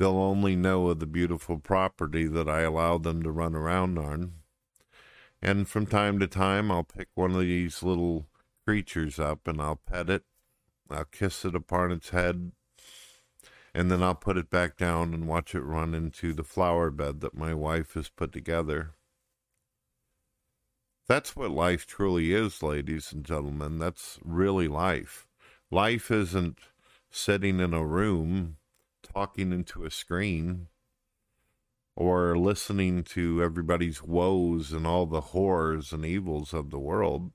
they'll 0.00 0.16
only 0.16 0.56
know 0.56 0.88
of 0.88 0.98
the 0.98 1.06
beautiful 1.06 1.58
property 1.58 2.26
that 2.26 2.48
I 2.48 2.62
allow 2.62 2.96
them 2.96 3.22
to 3.22 3.30
run 3.30 3.54
around 3.54 3.98
on. 3.98 4.32
And 5.42 5.68
from 5.68 5.86
time 5.86 6.18
to 6.18 6.26
time, 6.26 6.70
I'll 6.70 6.84
pick 6.84 7.08
one 7.14 7.32
of 7.32 7.40
these 7.40 7.82
little 7.82 8.26
creatures 8.66 9.18
up 9.18 9.48
and 9.48 9.60
I'll 9.60 9.80
pet 9.86 10.10
it. 10.10 10.24
I'll 10.90 11.04
kiss 11.04 11.44
it 11.44 11.54
upon 11.54 11.92
its 11.92 12.10
head. 12.10 12.52
And 13.74 13.90
then 13.90 14.02
I'll 14.02 14.14
put 14.14 14.36
it 14.36 14.50
back 14.50 14.76
down 14.76 15.14
and 15.14 15.28
watch 15.28 15.54
it 15.54 15.60
run 15.60 15.94
into 15.94 16.32
the 16.32 16.44
flower 16.44 16.90
bed 16.90 17.20
that 17.20 17.36
my 17.36 17.54
wife 17.54 17.94
has 17.94 18.08
put 18.08 18.32
together. 18.32 18.90
That's 21.06 21.34
what 21.34 21.50
life 21.50 21.86
truly 21.86 22.32
is, 22.32 22.62
ladies 22.62 23.12
and 23.12 23.24
gentlemen. 23.24 23.78
That's 23.78 24.18
really 24.24 24.68
life. 24.68 25.26
Life 25.70 26.10
isn't 26.10 26.58
sitting 27.10 27.60
in 27.60 27.74
a 27.74 27.84
room 27.84 28.56
talking 29.02 29.52
into 29.52 29.84
a 29.84 29.90
screen 29.90 30.68
or 32.00 32.34
listening 32.34 33.04
to 33.04 33.42
everybody's 33.42 34.02
woes 34.02 34.72
and 34.72 34.86
all 34.86 35.04
the 35.04 35.20
horrors 35.20 35.92
and 35.92 36.02
evils 36.02 36.54
of 36.54 36.70
the 36.70 36.78
world, 36.78 37.30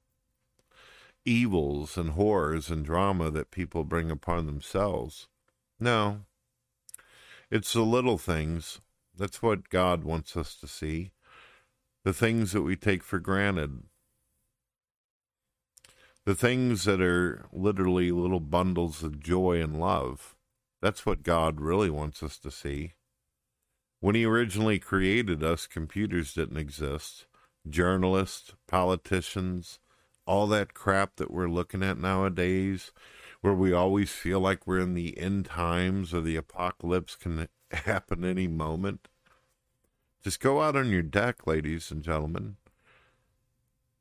evils 1.23 1.97
and 1.97 2.09
horrors 2.09 2.71
and 2.71 2.83
drama 2.83 3.29
that 3.29 3.51
people 3.51 3.83
bring 3.83 4.09
upon 4.09 4.47
themselves. 4.47 5.27
No, 5.79 6.21
it's 7.51 7.73
the 7.73 7.81
little 7.81 8.17
things. 8.17 8.81
That's 9.15 9.39
what 9.39 9.69
God 9.69 10.03
wants 10.03 10.35
us 10.35 10.55
to 10.55 10.67
see. 10.67 11.11
The 12.03 12.13
things 12.13 12.51
that 12.53 12.63
we 12.63 12.75
take 12.75 13.03
for 13.03 13.19
granted. 13.19 13.83
The 16.25 16.33
things 16.33 16.85
that 16.85 16.99
are 17.01 17.45
literally 17.53 18.11
little 18.11 18.39
bundles 18.39 19.03
of 19.03 19.19
joy 19.19 19.61
and 19.61 19.79
love 19.79 20.35
that's 20.81 21.05
what 21.05 21.23
God 21.23 21.61
really 21.61 21.89
wants 21.89 22.21
us 22.21 22.37
to 22.39 22.51
see. 22.51 22.93
When 23.99 24.15
He 24.15 24.25
originally 24.25 24.79
created 24.79 25.43
us, 25.43 25.67
computers 25.67 26.33
didn't 26.33 26.57
exist. 26.57 27.25
Journalists, 27.67 28.53
politicians, 28.67 29.79
all 30.25 30.47
that 30.47 30.73
crap 30.73 31.15
that 31.15 31.31
we're 31.31 31.49
looking 31.49 31.83
at 31.83 31.97
nowadays, 31.97 32.91
where 33.41 33.53
we 33.53 33.73
always 33.73 34.11
feel 34.11 34.39
like 34.39 34.65
we're 34.65 34.79
in 34.79 34.93
the 34.93 35.17
end 35.17 35.45
times 35.45 36.13
or 36.13 36.21
the 36.21 36.35
apocalypse 36.35 37.15
can 37.15 37.47
happen 37.71 38.23
any 38.23 38.47
moment. 38.47 39.07
Just 40.23 40.39
go 40.39 40.61
out 40.61 40.75
on 40.75 40.89
your 40.89 41.03
deck, 41.03 41.45
ladies 41.45 41.91
and 41.91 42.03
gentlemen. 42.03 42.57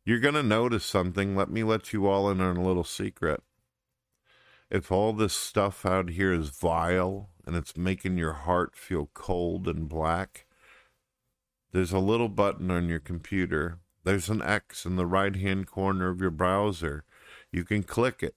You're 0.05 0.21
going 0.21 0.35
to 0.35 0.43
notice 0.43 0.85
something. 0.85 1.37
Let 1.37 1.51
me 1.51 1.63
let 1.63 1.93
you 1.93 2.07
all 2.07 2.31
in 2.31 2.41
on 2.41 2.57
a 2.57 2.65
little 2.65 2.85
secret 2.85 3.43
if 4.71 4.91
all 4.91 5.13
this 5.13 5.35
stuff 5.35 5.85
out 5.87 6.11
here 6.11 6.33
is 6.33 6.51
vile 6.51 7.31
and 7.47 7.55
it's 7.57 7.77
making 7.77 8.19
your 8.19 8.33
heart 8.33 8.75
feel 8.77 9.11
cold 9.15 9.69
and 9.69 9.89
black, 9.89 10.47
there's 11.73 11.93
a 11.93 11.99
little 11.99 12.29
button 12.29 12.71
on 12.71 12.89
your 12.89 13.01
computer 13.01 13.81
There's 14.05 14.29
an 14.29 14.43
X 14.43 14.85
in 14.85 14.97
the 14.97 15.07
right 15.07 15.35
hand 15.35 15.67
corner 15.67 16.11
of 16.11 16.21
your 16.21 16.31
browser. 16.31 17.05
You 17.51 17.65
can 17.65 17.83
click 17.83 18.23
it. 18.23 18.35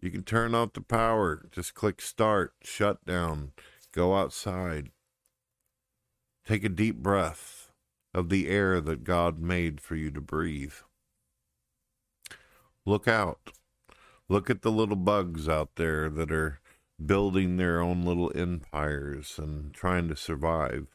You 0.00 0.10
can 0.10 0.24
turn 0.24 0.54
off 0.54 0.72
the 0.72 0.80
power. 0.80 1.46
Just 1.52 1.74
click 1.74 2.02
start, 2.02 2.54
shut 2.62 3.04
down, 3.06 3.52
go 3.92 4.16
outside. 4.16 4.90
Take 6.44 6.64
a 6.64 6.68
deep 6.68 6.96
breath 6.96 7.70
of 8.12 8.28
the 8.28 8.48
air 8.48 8.80
that 8.80 9.04
God 9.04 9.38
made 9.38 9.80
for 9.80 9.94
you 9.94 10.10
to 10.10 10.20
breathe. 10.20 10.74
Look 12.84 13.08
out. 13.08 13.52
Look 14.28 14.48
at 14.48 14.62
the 14.62 14.72
little 14.72 14.96
bugs 14.96 15.48
out 15.48 15.76
there 15.76 16.08
that 16.08 16.32
are 16.32 16.60
building 17.04 17.56
their 17.56 17.80
own 17.80 18.04
little 18.04 18.32
empires 18.34 19.38
and 19.38 19.74
trying 19.74 20.08
to 20.08 20.16
survive. 20.16 20.86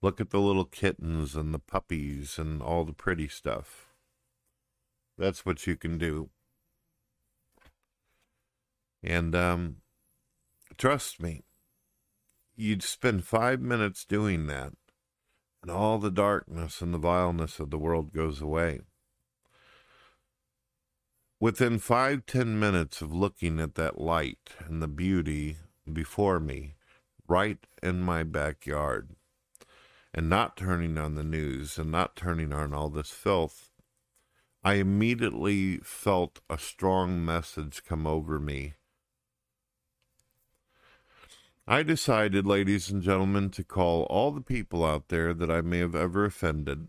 Look 0.00 0.20
at 0.20 0.30
the 0.30 0.40
little 0.40 0.64
kittens 0.64 1.34
and 1.34 1.52
the 1.52 1.58
puppies 1.58 2.38
and 2.38 2.62
all 2.62 2.84
the 2.84 2.92
pretty 2.92 3.28
stuff. 3.28 3.86
That's 5.18 5.44
what 5.44 5.66
you 5.66 5.76
can 5.76 5.98
do. 5.98 6.30
And 9.02 9.34
um, 9.34 9.76
trust 10.76 11.20
me, 11.20 11.44
you'd 12.54 12.82
spend 12.82 13.24
five 13.24 13.60
minutes 13.60 14.04
doing 14.04 14.46
that, 14.46 14.72
and 15.62 15.70
all 15.70 15.98
the 15.98 16.10
darkness 16.10 16.80
and 16.80 16.92
the 16.92 16.98
vileness 16.98 17.60
of 17.60 17.70
the 17.70 17.78
world 17.78 18.12
goes 18.12 18.40
away. 18.40 18.80
Within 21.38 21.78
five, 21.78 22.24
ten 22.24 22.58
minutes 22.58 23.02
of 23.02 23.12
looking 23.12 23.60
at 23.60 23.74
that 23.74 24.00
light 24.00 24.54
and 24.66 24.82
the 24.82 24.88
beauty 24.88 25.58
before 25.92 26.40
me, 26.40 26.76
right 27.28 27.58
in 27.82 28.00
my 28.00 28.22
backyard, 28.22 29.10
and 30.14 30.30
not 30.30 30.56
turning 30.56 30.96
on 30.96 31.14
the 31.14 31.22
news 31.22 31.76
and 31.76 31.90
not 31.90 32.16
turning 32.16 32.54
on 32.54 32.72
all 32.72 32.88
this 32.88 33.10
filth, 33.10 33.68
I 34.64 34.74
immediately 34.74 35.76
felt 35.78 36.40
a 36.48 36.56
strong 36.56 37.22
message 37.22 37.84
come 37.84 38.06
over 38.06 38.40
me. 38.40 38.72
I 41.68 41.82
decided, 41.82 42.46
ladies 42.46 42.90
and 42.90 43.02
gentlemen, 43.02 43.50
to 43.50 43.62
call 43.62 44.04
all 44.04 44.30
the 44.32 44.40
people 44.40 44.86
out 44.86 45.08
there 45.08 45.34
that 45.34 45.50
I 45.50 45.60
may 45.60 45.80
have 45.80 45.94
ever 45.94 46.24
offended, 46.24 46.88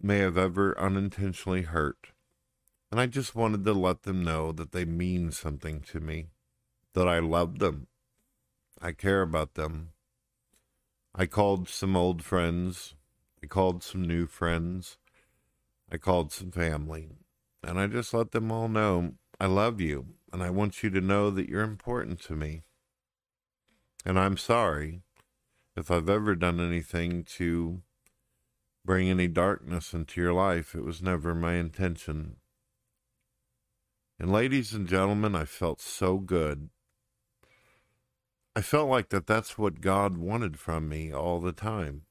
may 0.00 0.18
have 0.20 0.38
ever 0.38 0.78
unintentionally 0.80 1.62
hurt, 1.62 2.12
and 2.90 3.00
I 3.00 3.06
just 3.06 3.34
wanted 3.34 3.64
to 3.64 3.72
let 3.72 4.02
them 4.02 4.22
know 4.22 4.52
that 4.52 4.72
they 4.72 4.84
mean 4.84 5.30
something 5.32 5.80
to 5.82 6.00
me, 6.00 6.28
that 6.94 7.08
I 7.08 7.18
love 7.18 7.58
them, 7.58 7.86
I 8.80 8.92
care 8.92 9.22
about 9.22 9.54
them. 9.54 9.90
I 11.14 11.26
called 11.26 11.68
some 11.68 11.96
old 11.96 12.22
friends, 12.22 12.94
I 13.42 13.46
called 13.46 13.82
some 13.82 14.02
new 14.02 14.26
friends, 14.26 14.98
I 15.90 15.96
called 15.96 16.32
some 16.32 16.50
family, 16.50 17.08
and 17.62 17.78
I 17.78 17.86
just 17.86 18.14
let 18.14 18.30
them 18.30 18.52
all 18.52 18.68
know 18.68 19.14
I 19.40 19.46
love 19.46 19.80
you, 19.80 20.06
and 20.32 20.42
I 20.42 20.50
want 20.50 20.82
you 20.82 20.90
to 20.90 21.00
know 21.00 21.30
that 21.30 21.48
you're 21.48 21.62
important 21.62 22.20
to 22.22 22.34
me. 22.34 22.62
And 24.04 24.18
I'm 24.18 24.36
sorry 24.36 25.02
if 25.76 25.90
I've 25.92 26.08
ever 26.08 26.34
done 26.34 26.58
anything 26.58 27.22
to 27.36 27.82
bring 28.84 29.08
any 29.08 29.28
darkness 29.28 29.94
into 29.94 30.20
your 30.20 30.32
life. 30.32 30.74
It 30.74 30.82
was 30.82 31.00
never 31.00 31.34
my 31.34 31.54
intention. 31.54 32.36
And 34.20 34.32
ladies 34.32 34.74
and 34.74 34.88
gentlemen, 34.88 35.36
I 35.36 35.44
felt 35.44 35.80
so 35.80 36.18
good. 36.18 36.70
I 38.56 38.62
felt 38.62 38.88
like 38.88 39.10
that 39.10 39.28
that's 39.28 39.56
what 39.56 39.80
God 39.80 40.18
wanted 40.18 40.58
from 40.58 40.88
me 40.88 41.12
all 41.12 41.40
the 41.40 41.52
time. 41.52 42.02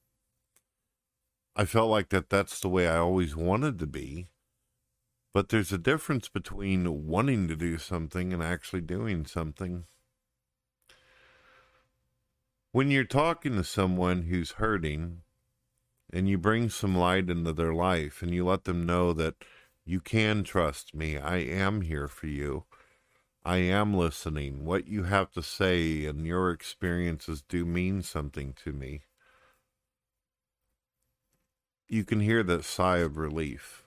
I 1.54 1.66
felt 1.66 1.90
like 1.90 2.08
that 2.08 2.30
that's 2.30 2.60
the 2.60 2.68
way 2.70 2.88
I 2.88 2.96
always 2.96 3.36
wanted 3.36 3.78
to 3.80 3.86
be. 3.86 4.28
But 5.34 5.50
there's 5.50 5.72
a 5.72 5.78
difference 5.78 6.30
between 6.30 7.06
wanting 7.06 7.46
to 7.48 7.56
do 7.56 7.76
something 7.76 8.32
and 8.32 8.42
actually 8.42 8.80
doing 8.80 9.26
something. 9.26 9.84
When 12.72 12.90
you're 12.90 13.04
talking 13.04 13.54
to 13.56 13.64
someone 13.64 14.22
who's 14.22 14.52
hurting 14.52 15.22
and 16.10 16.28
you 16.28 16.38
bring 16.38 16.70
some 16.70 16.96
light 16.96 17.28
into 17.28 17.52
their 17.52 17.74
life 17.74 18.22
and 18.22 18.32
you 18.32 18.46
let 18.46 18.64
them 18.64 18.86
know 18.86 19.12
that 19.12 19.34
you 19.88 20.00
can 20.00 20.44
trust 20.44 20.94
me. 20.94 21.16
I 21.16 21.38
am 21.38 21.80
here 21.80 22.08
for 22.08 22.26
you. 22.26 22.64
I 23.42 23.56
am 23.56 23.94
listening. 23.94 24.66
What 24.66 24.86
you 24.86 25.04
have 25.04 25.30
to 25.30 25.42
say 25.42 26.04
and 26.04 26.26
your 26.26 26.50
experiences 26.50 27.40
do 27.40 27.64
mean 27.64 28.02
something 28.02 28.52
to 28.64 28.74
me. 28.74 29.04
You 31.88 32.04
can 32.04 32.20
hear 32.20 32.42
that 32.42 32.66
sigh 32.66 32.98
of 32.98 33.16
relief. 33.16 33.84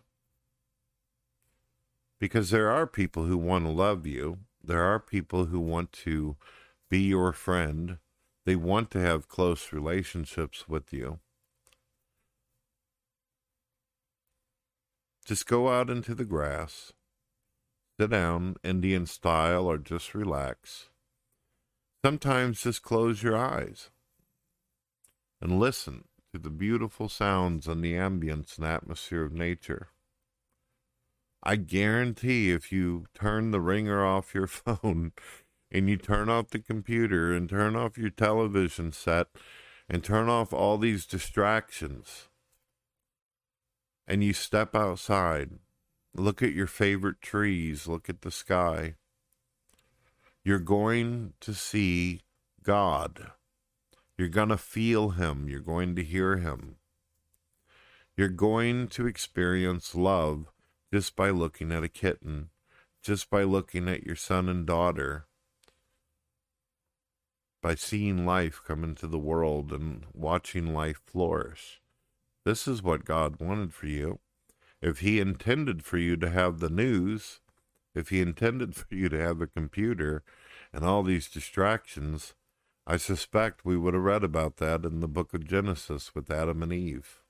Because 2.20 2.50
there 2.50 2.72
are 2.72 2.88
people 2.88 3.26
who 3.26 3.38
want 3.38 3.66
to 3.66 3.72
love 3.72 4.08
you. 4.08 4.40
There 4.64 4.82
are 4.82 5.00
people 5.00 5.46
who 5.46 5.60
want 5.60 5.92
to 6.04 6.36
be 6.90 7.02
your 7.02 7.32
friend. 7.32 8.00
They 8.44 8.56
want 8.56 8.90
to 8.92 9.00
have 9.00 9.30
close 9.30 9.72
relationships 9.72 10.68
with 10.68 10.92
you. 10.92 11.20
Just 15.26 15.48
go 15.48 15.70
out 15.70 15.90
into 15.90 16.16
the 16.16 16.26
grass, 16.26 16.94
sit 18.00 18.10
down, 18.10 18.56
Indian 18.64 19.06
style, 19.06 19.66
or 19.66 19.78
just 19.78 20.16
relax. 20.16 20.90
Sometimes 22.04 22.64
just 22.64 22.82
close 22.82 23.22
your 23.22 23.38
eyes 23.38 23.92
and 25.40 25.60
listen 25.60 26.06
to 26.34 26.40
the 26.40 26.50
beautiful 26.50 27.10
sounds 27.10 27.68
and 27.68 27.84
the 27.84 27.94
ambience 27.94 28.58
and 28.58 28.66
atmosphere 28.66 29.24
of 29.24 29.34
nature. 29.34 29.90
I 31.44 31.56
guarantee 31.56 32.52
if 32.52 32.72
you 32.72 33.06
turn 33.14 33.52
the 33.52 33.62
ringer 33.62 34.06
off 34.06 34.34
your 34.34 34.48
phone 34.48 35.12
and 35.72 35.90
you 35.90 35.98
turn 35.98 36.30
off 36.30 36.50
the 36.50 36.60
computer 36.60 37.34
and 37.34 37.50
turn 37.50 37.76
off 37.76 37.98
your 37.98 38.10
television 38.10 38.92
set 38.92 39.28
and 39.90 40.04
turn 40.04 40.30
off 40.30 40.54
all 40.54 40.78
these 40.78 41.06
distractions, 41.06 42.30
and 44.12 44.22
you 44.22 44.34
step 44.34 44.76
outside, 44.76 45.52
look 46.14 46.44
at 46.44 46.52
your 46.52 46.68
favorite 46.68 47.22
trees, 47.22 47.88
look 47.88 48.10
at 48.10 48.24
the 48.24 48.30
sky, 48.30 48.96
you're 50.44 50.60
going 50.60 51.32
to 51.40 51.54
see 51.54 52.20
God. 52.62 53.32
You're 54.18 54.28
going 54.28 54.50
to 54.50 54.58
feel 54.58 55.12
Him. 55.12 55.48
You're 55.48 55.62
going 55.62 55.96
to 55.96 56.04
hear 56.04 56.40
Him. 56.40 56.76
You're 58.18 58.28
going 58.28 58.90
to 58.90 59.08
experience 59.08 59.96
love 59.96 60.52
just 60.94 61.16
by 61.16 61.30
looking 61.30 61.72
at 61.72 61.86
a 61.86 61.88
kitten, 61.88 62.50
just 63.02 63.30
by 63.30 63.44
looking 63.44 63.88
at 63.88 64.06
your 64.06 64.18
son 64.18 64.50
and 64.50 64.66
daughter, 64.66 65.26
by 67.62 67.76
seeing 67.76 68.26
life 68.26 68.60
come 68.68 68.84
into 68.84 69.08
the 69.08 69.18
world 69.18 69.72
and 69.72 70.06
watching 70.14 70.74
life 70.74 71.00
flourish. 71.06 71.81
This 72.44 72.68
is 72.68 72.82
what 72.82 73.06
God 73.06 73.40
wanted 73.40 73.74
for 73.74 73.88
you. 73.88 74.20
If 74.82 75.00
He 75.00 75.20
intended 75.20 75.84
for 75.84 75.98
you 75.98 76.18
to 76.18 76.30
have 76.30 76.60
the 76.60 76.70
news, 76.70 77.40
if 77.94 78.10
He 78.10 78.20
intended 78.20 78.76
for 78.76 78.94
you 78.94 79.10
to 79.10 79.20
have 79.20 79.42
a 79.42 79.48
computer 79.48 80.24
and 80.74 80.84
all 80.84 81.04
these 81.04 81.30
distractions, 81.30 82.34
I 82.88 82.98
suspect 82.98 83.64
we 83.64 83.78
would 83.78 83.94
have 83.94 84.04
read 84.04 84.24
about 84.24 84.58
that 84.58 84.86
in 84.86 85.02
the 85.02 85.08
book 85.08 85.34
of 85.34 85.48
Genesis 85.48 86.16
with 86.16 86.32
Adam 86.32 86.64
and 86.64 86.74
Eve. 86.74 87.22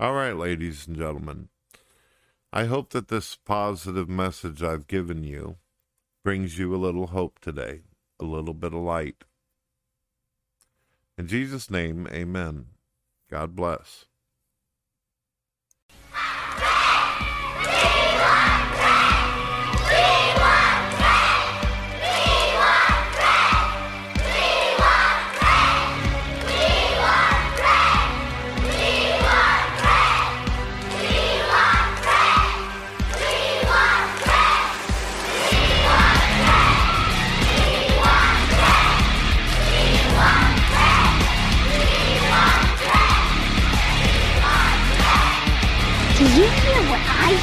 All 0.00 0.14
right, 0.14 0.36
ladies 0.36 0.88
and 0.88 0.96
gentlemen, 0.96 1.48
I 2.52 2.64
hope 2.64 2.90
that 2.90 3.08
this 3.08 3.36
positive 3.36 4.08
message 4.08 4.62
I've 4.62 4.88
given 4.88 5.22
you 5.22 5.56
brings 6.24 6.58
you 6.58 6.74
a 6.74 6.76
little 6.76 7.08
hope 7.08 7.38
today, 7.38 7.82
a 8.18 8.24
little 8.24 8.54
bit 8.54 8.74
of 8.74 8.80
light. 8.80 9.24
In 11.16 11.28
Jesus' 11.28 11.70
name, 11.70 12.08
amen. 12.10 12.66
God 13.30 13.54
bless. 13.54 14.06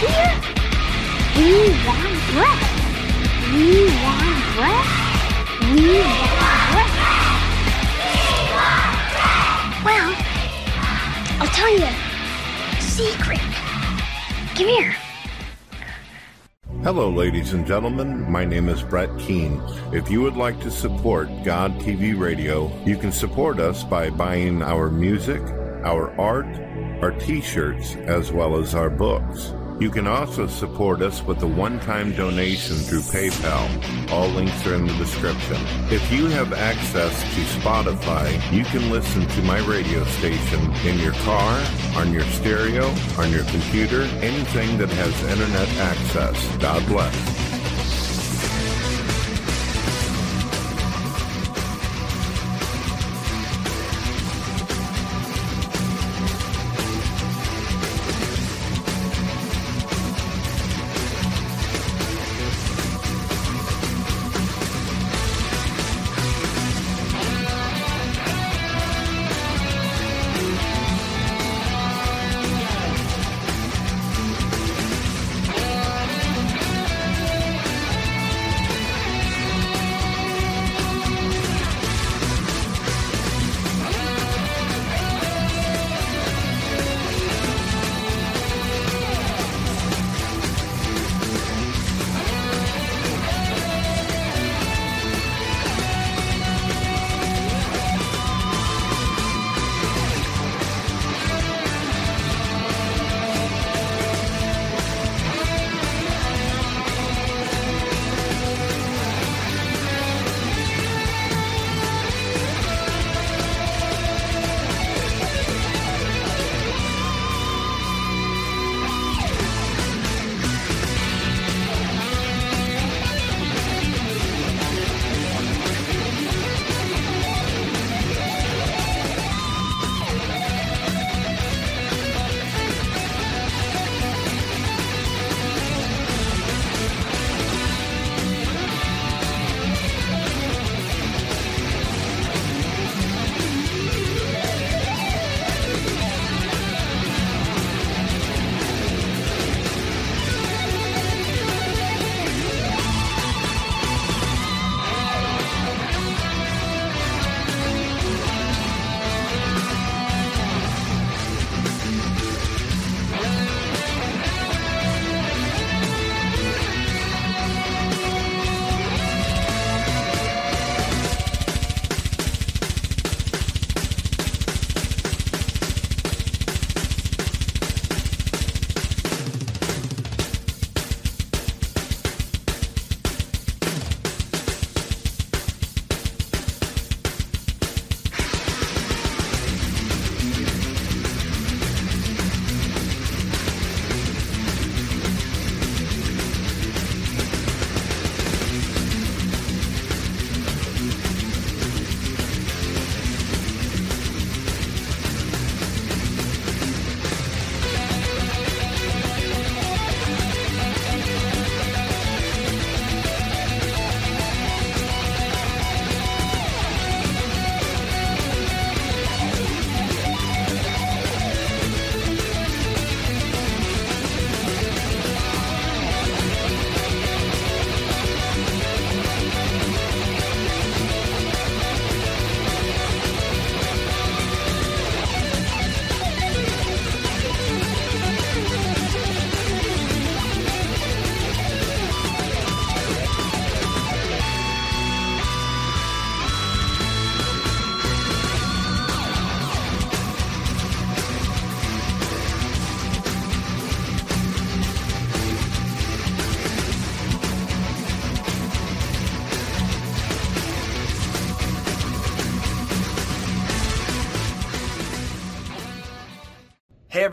Hear? 0.02 0.10
We 1.38 1.70
want 1.86 2.18
bread. 2.34 2.60
We 3.54 3.86
want 4.02 4.41
bread. 4.58 4.86
We 5.76 5.99
want 5.99 6.62
bread. 6.74 6.91
Well, 9.86 10.12
I'll 11.39 11.54
tell 11.54 11.72
you. 11.72 11.86
Secret. 12.80 13.39
Come 14.56 14.68
here. 14.70 14.95
Hello, 16.82 17.12
ladies 17.12 17.54
and 17.54 17.68
gentlemen. 17.68 18.28
My 18.32 18.43
name 18.43 18.70
is 18.70 18.82
Brett 18.82 19.16
Keane. 19.20 19.62
If 19.93 20.10
you 20.10 20.22
would 20.24 20.36
like 20.36 20.60
to 20.62 20.72
support 20.72 21.30
God 21.43 21.80
TV 21.80 22.20
Radio, 22.20 22.76
you 22.86 22.97
can 22.97 23.12
support 23.12 23.60
us 23.60 23.84
by 23.84 24.10
buying 24.10 24.64
our 24.64 24.89
music, 24.89 25.43
our 25.84 26.10
art, 26.20 26.47
our 27.04 27.12
t 27.12 27.39
shirts, 27.39 27.97
as 27.97 28.32
well 28.32 28.58
as 28.58 28.74
our 28.74 28.89
books. 28.89 29.54
You 29.82 29.90
can 29.90 30.06
also 30.06 30.46
support 30.46 31.02
us 31.02 31.24
with 31.24 31.42
a 31.42 31.48
one-time 31.48 32.16
donation 32.16 32.76
through 32.76 33.00
PayPal. 33.00 34.12
All 34.12 34.28
links 34.28 34.64
are 34.68 34.76
in 34.76 34.86
the 34.86 34.94
description. 34.94 35.58
If 35.90 36.12
you 36.12 36.28
have 36.28 36.54
access 36.54 37.20
to 37.20 37.42
Spotify, 37.60 38.30
you 38.54 38.64
can 38.64 38.92
listen 38.92 39.26
to 39.26 39.42
my 39.42 39.58
radio 39.66 40.04
station 40.04 40.72
in 40.86 41.00
your 41.00 41.14
car, 41.14 41.66
on 41.96 42.14
your 42.14 42.26
stereo, 42.26 42.90
on 43.18 43.32
your 43.32 43.44
computer, 43.46 44.04
anything 44.22 44.78
that 44.78 44.90
has 44.90 45.24
internet 45.24 45.68
access. 45.80 46.58
God 46.58 46.86
bless. 46.86 47.51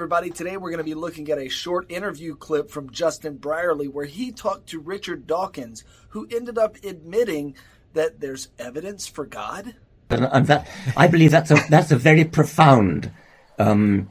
Everybody. 0.09 0.31
Today 0.31 0.57
we're 0.57 0.71
going 0.71 0.79
to 0.79 0.85
be 0.85 0.95
looking 0.95 1.29
at 1.29 1.37
a 1.37 1.51
short 1.51 1.85
interview 1.91 2.35
clip 2.35 2.71
from 2.71 2.89
Justin 2.89 3.37
Brierley 3.37 3.89
where 3.89 4.07
he 4.07 4.33
talked 4.33 4.67
to 4.69 4.81
Richard 4.81 5.27
Dawkins, 5.27 5.85
who 6.09 6.27
ended 6.35 6.57
up 6.57 6.77
admitting 6.83 7.55
that 7.93 8.19
there's 8.19 8.49
evidence 8.59 9.07
for 9.07 9.27
God. 9.27 9.75
And, 10.09 10.27
and 10.33 10.47
that, 10.47 10.67
I 10.97 11.09
believe 11.09 11.31
that's 11.31 11.51
a, 11.51 11.59
that's 11.69 11.91
a 11.91 11.97
very 11.97 12.25
profound. 12.25 13.11
Um, 13.59 14.09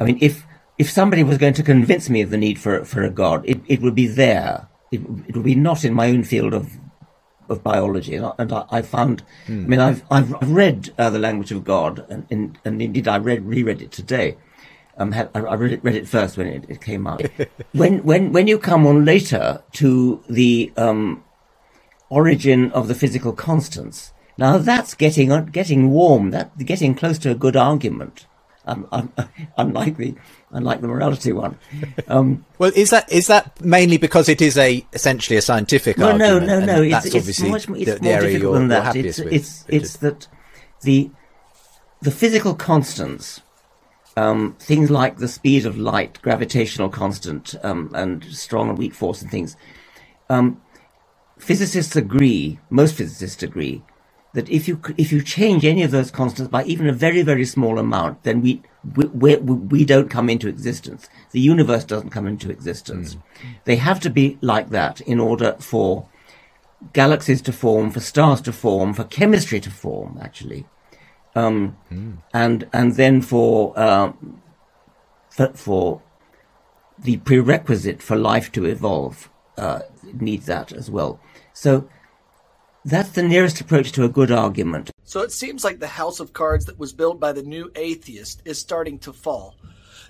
I 0.00 0.02
mean, 0.02 0.18
if, 0.20 0.44
if 0.78 0.90
somebody 0.90 1.22
was 1.22 1.38
going 1.38 1.54
to 1.54 1.62
convince 1.62 2.10
me 2.10 2.22
of 2.22 2.30
the 2.30 2.38
need 2.38 2.58
for, 2.58 2.84
for 2.84 3.04
a 3.04 3.10
God, 3.10 3.48
it, 3.48 3.60
it 3.68 3.80
would 3.82 3.94
be 3.94 4.08
there. 4.08 4.66
It, 4.90 5.00
it 5.28 5.36
would 5.36 5.44
be 5.44 5.54
not 5.54 5.84
in 5.84 5.94
my 5.94 6.08
own 6.08 6.24
field 6.24 6.54
of 6.54 6.72
of 7.48 7.62
biology, 7.62 8.16
and 8.16 8.26
I, 8.26 8.32
and 8.38 8.52
I, 8.52 8.64
I 8.68 8.82
found. 8.82 9.22
I 9.46 9.52
mean, 9.52 9.78
I've 9.78 10.02
I've 10.10 10.32
read 10.50 10.92
uh, 10.98 11.10
the 11.10 11.20
language 11.20 11.52
of 11.52 11.62
God, 11.62 12.04
and, 12.10 12.26
and 12.28 12.58
and 12.64 12.82
indeed 12.82 13.06
I 13.06 13.18
read 13.18 13.46
reread 13.46 13.80
it 13.80 13.92
today. 13.92 14.36
Um, 14.98 15.12
had, 15.12 15.30
I 15.34 15.40
I 15.40 15.54
read 15.54 15.72
it, 15.72 15.84
read 15.84 15.94
it 15.94 16.08
first 16.08 16.36
when 16.36 16.46
it, 16.46 16.64
it 16.68 16.80
came 16.80 17.06
out. 17.06 17.22
when 17.72 18.02
when 18.02 18.32
when 18.32 18.46
you 18.46 18.58
come 18.58 18.86
on 18.86 19.04
later 19.04 19.62
to 19.72 20.22
the 20.28 20.72
um, 20.76 21.22
origin 22.08 22.72
of 22.72 22.88
the 22.88 22.94
physical 22.94 23.32
constants, 23.32 24.12
now 24.38 24.58
that's 24.58 24.94
getting 24.94 25.30
on- 25.30 25.46
getting 25.46 25.90
warm. 25.90 26.30
That 26.30 26.56
getting 26.58 26.94
close 26.94 27.18
to 27.20 27.30
a 27.30 27.34
good 27.34 27.56
argument. 27.56 28.26
um, 28.66 28.86
um, 28.92 29.12
unlike 29.58 29.96
the 29.96 30.14
unlike 30.50 30.80
the 30.80 30.88
morality 30.88 31.32
one. 31.32 31.58
Um, 32.08 32.44
well, 32.58 32.70
is 32.76 32.90
that 32.90 33.10
is 33.10 33.26
that 33.26 33.60
mainly 33.60 33.96
because 33.96 34.28
it 34.28 34.40
is 34.40 34.56
a 34.56 34.86
essentially 34.92 35.36
a 35.36 35.42
scientific 35.42 35.98
no, 35.98 36.12
argument? 36.12 36.46
No, 36.46 36.60
no, 36.60 36.66
no. 36.66 36.82
It's, 36.82 37.06
obviously 37.06 37.50
it's 37.50 37.68
much, 37.68 37.78
it's 37.80 37.90
the, 37.90 37.96
the 37.96 38.02
more 38.02 38.12
area 38.12 38.28
difficult 38.28 38.52
you're, 38.52 38.58
than 38.60 38.68
that. 38.68 38.96
It's 38.96 39.18
with, 39.18 39.32
it's, 39.32 39.64
it's 39.68 39.96
that 39.96 40.28
the 40.82 41.10
the 42.00 42.12
physical 42.12 42.54
constants, 42.54 43.40
um, 44.16 44.56
things 44.58 44.90
like 44.90 45.18
the 45.18 45.28
speed 45.28 45.66
of 45.66 45.78
light, 45.78 46.20
gravitational 46.22 46.88
constant, 46.88 47.54
um, 47.62 47.90
and 47.94 48.24
strong 48.24 48.68
and 48.68 48.78
weak 48.78 48.94
force 48.94 49.22
and 49.22 49.30
things. 49.30 49.56
Um, 50.28 50.60
physicists 51.38 51.96
agree. 51.96 52.58
Most 52.70 52.94
physicists 52.94 53.42
agree 53.42 53.82
that 54.32 54.48
if 54.50 54.68
you 54.68 54.80
if 54.98 55.12
you 55.12 55.22
change 55.22 55.64
any 55.64 55.82
of 55.82 55.90
those 55.90 56.10
constants 56.10 56.50
by 56.50 56.62
even 56.64 56.86
a 56.86 56.92
very 56.92 57.22
very 57.22 57.44
small 57.44 57.78
amount, 57.78 58.22
then 58.22 58.40
we 58.42 58.62
we, 58.94 59.06
we, 59.06 59.36
we 59.36 59.84
don't 59.84 60.10
come 60.10 60.30
into 60.30 60.48
existence. 60.48 61.08
The 61.32 61.40
universe 61.40 61.84
doesn't 61.84 62.10
come 62.10 62.26
into 62.26 62.50
existence. 62.50 63.14
Mm. 63.14 63.22
They 63.64 63.76
have 63.76 63.98
to 64.00 64.10
be 64.10 64.38
like 64.40 64.70
that 64.70 65.00
in 65.00 65.18
order 65.18 65.56
for 65.58 66.08
galaxies 66.92 67.42
to 67.42 67.52
form, 67.52 67.90
for 67.90 68.00
stars 68.00 68.40
to 68.42 68.52
form, 68.52 68.94
for 68.94 69.04
chemistry 69.04 69.58
to 69.60 69.70
form, 69.70 70.18
actually, 70.22 70.66
um, 71.36 71.76
mm. 71.92 72.16
and 72.32 72.68
and 72.72 72.96
then 72.96 73.20
for, 73.20 73.78
uh, 73.78 74.12
for, 75.30 75.52
for 75.54 76.02
the 76.98 77.18
prerequisite 77.18 78.02
for 78.02 78.16
life 78.16 78.50
to 78.52 78.64
evolve 78.64 79.30
uh, 79.58 79.80
needs 80.14 80.46
that 80.46 80.72
as 80.72 80.90
well. 80.90 81.20
So 81.52 81.88
that's 82.84 83.10
the 83.10 83.22
nearest 83.22 83.60
approach 83.60 83.92
to 83.92 84.04
a 84.04 84.08
good 84.08 84.30
argument. 84.30 84.90
So 85.04 85.20
it 85.20 85.32
seems 85.32 85.64
like 85.64 85.78
the 85.78 85.86
house 85.86 86.20
of 86.20 86.32
cards 86.32 86.64
that 86.66 86.78
was 86.78 86.92
built 86.92 87.20
by 87.20 87.32
the 87.32 87.42
new 87.42 87.70
atheist 87.76 88.42
is 88.44 88.58
starting 88.58 88.98
to 89.00 89.12
fall. 89.12 89.54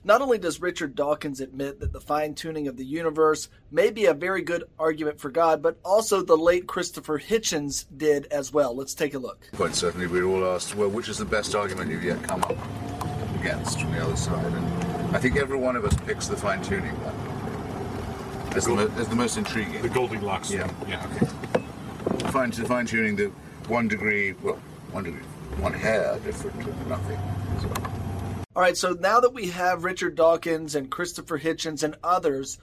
Not 0.07 0.23
only 0.23 0.39
does 0.39 0.61
Richard 0.61 0.95
Dawkins 0.95 1.41
admit 1.41 1.81
that 1.81 1.93
the 1.93 2.01
fine 2.01 2.37
tuning 2.37 2.69
of 2.69 2.77
the 2.77 2.85
universe 2.85 3.49
may 3.73 3.91
be 3.91 4.07
a 4.07 4.15
very 4.15 4.41
good 4.41 4.63
argument 4.79 5.21
for 5.21 5.31
God, 5.31 5.61
but 5.61 5.79
also 5.85 6.23
the 6.23 6.37
late 6.37 6.69
Christopher 6.69 7.19
Hitchens 7.19 7.87
did 7.97 8.27
as 8.27 8.53
well. 8.53 8.73
Let's 8.77 8.95
take 8.95 9.15
a 9.15 9.19
look. 9.19 9.51
Quite 9.57 9.75
certainly, 9.75 10.07
we're 10.07 10.23
all 10.23 10.47
asked, 10.55 10.77
well, 10.77 10.89
which 10.89 11.09
is 11.09 11.19
the 11.19 11.25
best 11.25 11.57
argument 11.57 11.91
you've 11.91 12.05
yet 12.05 12.23
come 12.23 12.45
up 12.45 12.57
against 13.41 13.81
from 13.81 13.91
the 13.91 14.05
other 14.05 14.15
side? 14.15 14.47
And 14.47 15.17
I 15.17 15.19
think 15.19 15.37
every 15.39 15.59
one 15.59 15.75
of 15.75 15.85
us 15.85 15.97
picks 16.07 16.29
the 16.29 16.37
fine 16.37 16.63
tuning 16.63 16.95
one 17.03 18.57
as 18.57 18.65
the, 18.65 18.75
mo- 18.77 18.93
as 18.99 19.09
the 19.09 19.17
most 19.17 19.37
intriguing. 19.37 19.83
The 19.83 19.89
Goldilocks. 19.89 20.53
Yeah. 20.53 20.71
Yeah. 20.87 21.05
Okay. 21.17 22.31
Fine, 22.31 22.53
fine 22.53 22.87
tuning 22.87 23.17
the 23.17 23.33
one 23.67 23.89
degree, 23.89 24.35
well, 24.35 24.61
one 24.93 25.03
degree, 25.03 25.23
one 25.59 25.73
hair 25.73 26.17
different 26.23 26.63
to 26.63 26.89
nothing. 26.89 27.19
All 28.57 28.63
right, 28.63 28.75
so 28.75 28.93
now 28.93 29.21
that 29.21 29.35
we 29.35 29.49
have 29.49 29.85
Richard 29.85 30.15
Dawkins 30.15 30.77
and 30.77 30.91
Christopher 30.91 31.39
Hitchens 31.39 31.83
and 31.83 31.95
others 32.03 32.59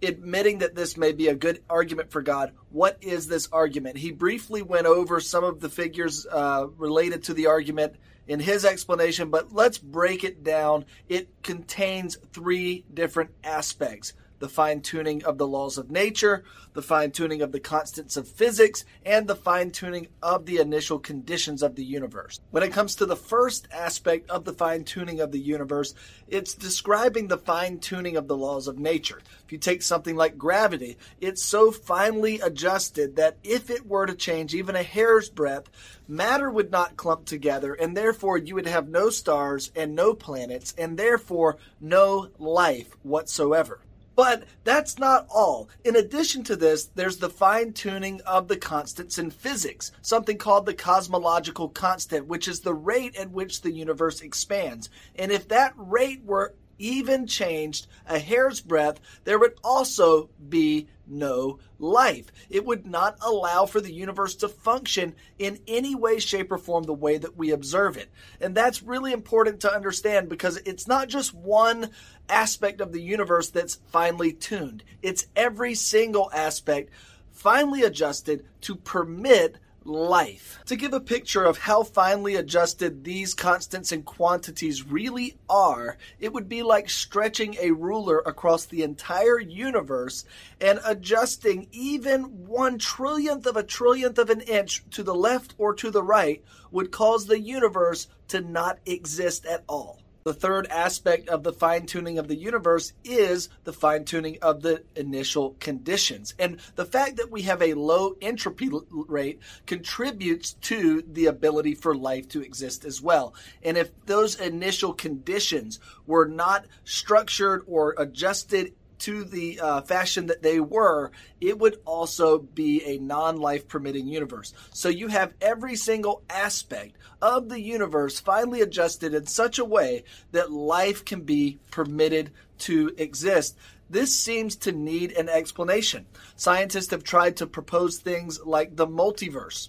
admitting 0.00 0.58
that 0.58 0.76
this 0.76 0.96
may 0.96 1.10
be 1.10 1.26
a 1.26 1.34
good 1.34 1.64
argument 1.68 2.12
for 2.12 2.22
God, 2.22 2.52
what 2.70 2.96
is 3.00 3.26
this 3.26 3.48
argument? 3.50 3.96
He 3.96 4.12
briefly 4.12 4.62
went 4.62 4.86
over 4.86 5.18
some 5.18 5.42
of 5.42 5.58
the 5.58 5.68
figures 5.68 6.28
uh, 6.30 6.68
related 6.76 7.24
to 7.24 7.34
the 7.34 7.48
argument 7.48 7.96
in 8.28 8.38
his 8.38 8.64
explanation, 8.64 9.30
but 9.30 9.52
let's 9.52 9.78
break 9.78 10.22
it 10.22 10.44
down. 10.44 10.84
It 11.08 11.42
contains 11.42 12.18
three 12.32 12.84
different 12.94 13.30
aspects 13.42 14.12
the 14.42 14.48
fine 14.48 14.80
tuning 14.80 15.24
of 15.24 15.38
the 15.38 15.46
laws 15.46 15.78
of 15.78 15.88
nature, 15.88 16.42
the 16.72 16.82
fine 16.82 17.12
tuning 17.12 17.42
of 17.42 17.52
the 17.52 17.60
constants 17.60 18.16
of 18.16 18.26
physics, 18.26 18.84
and 19.06 19.28
the 19.28 19.36
fine 19.36 19.70
tuning 19.70 20.08
of 20.20 20.46
the 20.46 20.58
initial 20.58 20.98
conditions 20.98 21.62
of 21.62 21.76
the 21.76 21.84
universe. 21.84 22.40
When 22.50 22.64
it 22.64 22.72
comes 22.72 22.96
to 22.96 23.06
the 23.06 23.14
first 23.14 23.68
aspect 23.70 24.28
of 24.28 24.44
the 24.44 24.52
fine 24.52 24.82
tuning 24.82 25.20
of 25.20 25.30
the 25.30 25.38
universe, 25.38 25.94
it's 26.26 26.54
describing 26.54 27.28
the 27.28 27.38
fine 27.38 27.78
tuning 27.78 28.16
of 28.16 28.26
the 28.26 28.36
laws 28.36 28.66
of 28.66 28.80
nature. 28.80 29.22
If 29.44 29.52
you 29.52 29.58
take 29.58 29.80
something 29.80 30.16
like 30.16 30.36
gravity, 30.36 30.98
it's 31.20 31.44
so 31.44 31.70
finely 31.70 32.40
adjusted 32.40 33.14
that 33.14 33.36
if 33.44 33.70
it 33.70 33.86
were 33.86 34.06
to 34.06 34.14
change 34.14 34.56
even 34.56 34.74
a 34.74 34.82
hair's 34.82 35.30
breadth, 35.30 35.70
matter 36.08 36.50
would 36.50 36.72
not 36.72 36.96
clump 36.96 37.26
together, 37.26 37.74
and 37.74 37.96
therefore 37.96 38.38
you 38.38 38.56
would 38.56 38.66
have 38.66 38.88
no 38.88 39.08
stars 39.08 39.70
and 39.76 39.94
no 39.94 40.14
planets, 40.14 40.74
and 40.76 40.98
therefore 40.98 41.58
no 41.80 42.28
life 42.40 42.96
whatsoever. 43.04 43.78
But 44.14 44.44
that's 44.64 44.98
not 44.98 45.26
all. 45.30 45.68
In 45.84 45.96
addition 45.96 46.44
to 46.44 46.56
this, 46.56 46.84
there's 46.84 47.16
the 47.16 47.30
fine 47.30 47.72
tuning 47.72 48.20
of 48.22 48.48
the 48.48 48.56
constants 48.56 49.18
in 49.18 49.30
physics, 49.30 49.90
something 50.02 50.38
called 50.38 50.66
the 50.66 50.74
cosmological 50.74 51.70
constant, 51.70 52.26
which 52.26 52.46
is 52.46 52.60
the 52.60 52.74
rate 52.74 53.16
at 53.16 53.30
which 53.30 53.62
the 53.62 53.72
universe 53.72 54.20
expands. 54.20 54.90
And 55.14 55.32
if 55.32 55.48
that 55.48 55.72
rate 55.76 56.22
were 56.24 56.54
even 56.78 57.26
changed 57.26 57.86
a 58.06 58.18
hair's 58.18 58.60
breadth, 58.60 59.00
there 59.24 59.38
would 59.38 59.54
also 59.62 60.30
be 60.48 60.88
no 61.06 61.58
life. 61.78 62.32
It 62.48 62.64
would 62.64 62.86
not 62.86 63.18
allow 63.20 63.66
for 63.66 63.80
the 63.80 63.92
universe 63.92 64.34
to 64.36 64.48
function 64.48 65.14
in 65.38 65.58
any 65.66 65.94
way, 65.94 66.18
shape, 66.18 66.50
or 66.52 66.58
form 66.58 66.84
the 66.84 66.94
way 66.94 67.18
that 67.18 67.36
we 67.36 67.50
observe 67.50 67.96
it. 67.96 68.10
And 68.40 68.54
that's 68.54 68.82
really 68.82 69.12
important 69.12 69.60
to 69.60 69.72
understand 69.72 70.28
because 70.28 70.56
it's 70.58 70.86
not 70.86 71.08
just 71.08 71.34
one 71.34 71.90
aspect 72.28 72.80
of 72.80 72.92
the 72.92 73.02
universe 73.02 73.50
that's 73.50 73.80
finely 73.88 74.32
tuned, 74.32 74.84
it's 75.02 75.26
every 75.36 75.74
single 75.74 76.30
aspect 76.32 76.90
finely 77.30 77.82
adjusted 77.82 78.44
to 78.60 78.76
permit 78.76 79.56
life. 79.84 80.58
To 80.66 80.76
give 80.76 80.92
a 80.92 81.00
picture 81.00 81.44
of 81.44 81.58
how 81.58 81.82
finely 81.82 82.36
adjusted 82.36 83.04
these 83.04 83.34
constants 83.34 83.92
and 83.92 84.04
quantities 84.04 84.86
really 84.86 85.36
are, 85.48 85.96
it 86.18 86.32
would 86.32 86.48
be 86.48 86.62
like 86.62 86.90
stretching 86.90 87.56
a 87.60 87.70
ruler 87.70 88.18
across 88.20 88.66
the 88.66 88.82
entire 88.82 89.40
universe 89.40 90.24
and 90.60 90.80
adjusting 90.84 91.68
even 91.72 92.46
one 92.46 92.78
trillionth 92.78 93.46
of 93.46 93.56
a 93.56 93.64
trillionth 93.64 94.18
of 94.18 94.30
an 94.30 94.40
inch 94.42 94.82
to 94.90 95.02
the 95.02 95.14
left 95.14 95.54
or 95.58 95.74
to 95.74 95.90
the 95.90 96.02
right 96.02 96.42
would 96.70 96.90
cause 96.90 97.26
the 97.26 97.40
universe 97.40 98.08
to 98.28 98.40
not 98.40 98.78
exist 98.86 99.46
at 99.46 99.64
all. 99.68 100.01
The 100.24 100.34
third 100.34 100.68
aspect 100.68 101.28
of 101.28 101.42
the 101.42 101.52
fine 101.52 101.86
tuning 101.86 102.18
of 102.18 102.28
the 102.28 102.36
universe 102.36 102.92
is 103.04 103.48
the 103.64 103.72
fine 103.72 104.04
tuning 104.04 104.38
of 104.40 104.62
the 104.62 104.84
initial 104.94 105.56
conditions. 105.58 106.34
And 106.38 106.58
the 106.76 106.84
fact 106.84 107.16
that 107.16 107.30
we 107.30 107.42
have 107.42 107.60
a 107.60 107.74
low 107.74 108.16
entropy 108.20 108.70
rate 108.90 109.40
contributes 109.66 110.52
to 110.54 111.02
the 111.02 111.26
ability 111.26 111.74
for 111.74 111.94
life 111.94 112.28
to 112.28 112.42
exist 112.42 112.84
as 112.84 113.02
well. 113.02 113.34
And 113.64 113.76
if 113.76 113.90
those 114.06 114.38
initial 114.38 114.92
conditions 114.92 115.80
were 116.06 116.26
not 116.26 116.66
structured 116.84 117.64
or 117.66 117.94
adjusted 117.98 118.74
to 119.02 119.24
the 119.24 119.58
uh, 119.60 119.80
fashion 119.82 120.26
that 120.26 120.42
they 120.42 120.60
were, 120.60 121.10
it 121.40 121.58
would 121.58 121.78
also 121.84 122.38
be 122.38 122.84
a 122.84 122.98
non 122.98 123.36
life 123.36 123.66
permitting 123.66 124.06
universe. 124.06 124.52
So 124.72 124.88
you 124.88 125.08
have 125.08 125.34
every 125.40 125.74
single 125.74 126.22
aspect 126.30 126.96
of 127.20 127.48
the 127.48 127.60
universe 127.60 128.20
finally 128.20 128.60
adjusted 128.60 129.14
in 129.14 129.26
such 129.26 129.58
a 129.58 129.64
way 129.64 130.04
that 130.30 130.52
life 130.52 131.04
can 131.04 131.22
be 131.22 131.58
permitted 131.70 132.30
to 132.58 132.92
exist. 132.96 133.56
This 133.90 134.14
seems 134.14 134.56
to 134.56 134.72
need 134.72 135.12
an 135.12 135.28
explanation. 135.28 136.06
Scientists 136.36 136.92
have 136.92 137.04
tried 137.04 137.36
to 137.38 137.46
propose 137.46 137.98
things 137.98 138.40
like 138.44 138.76
the 138.76 138.86
multiverse. 138.86 139.68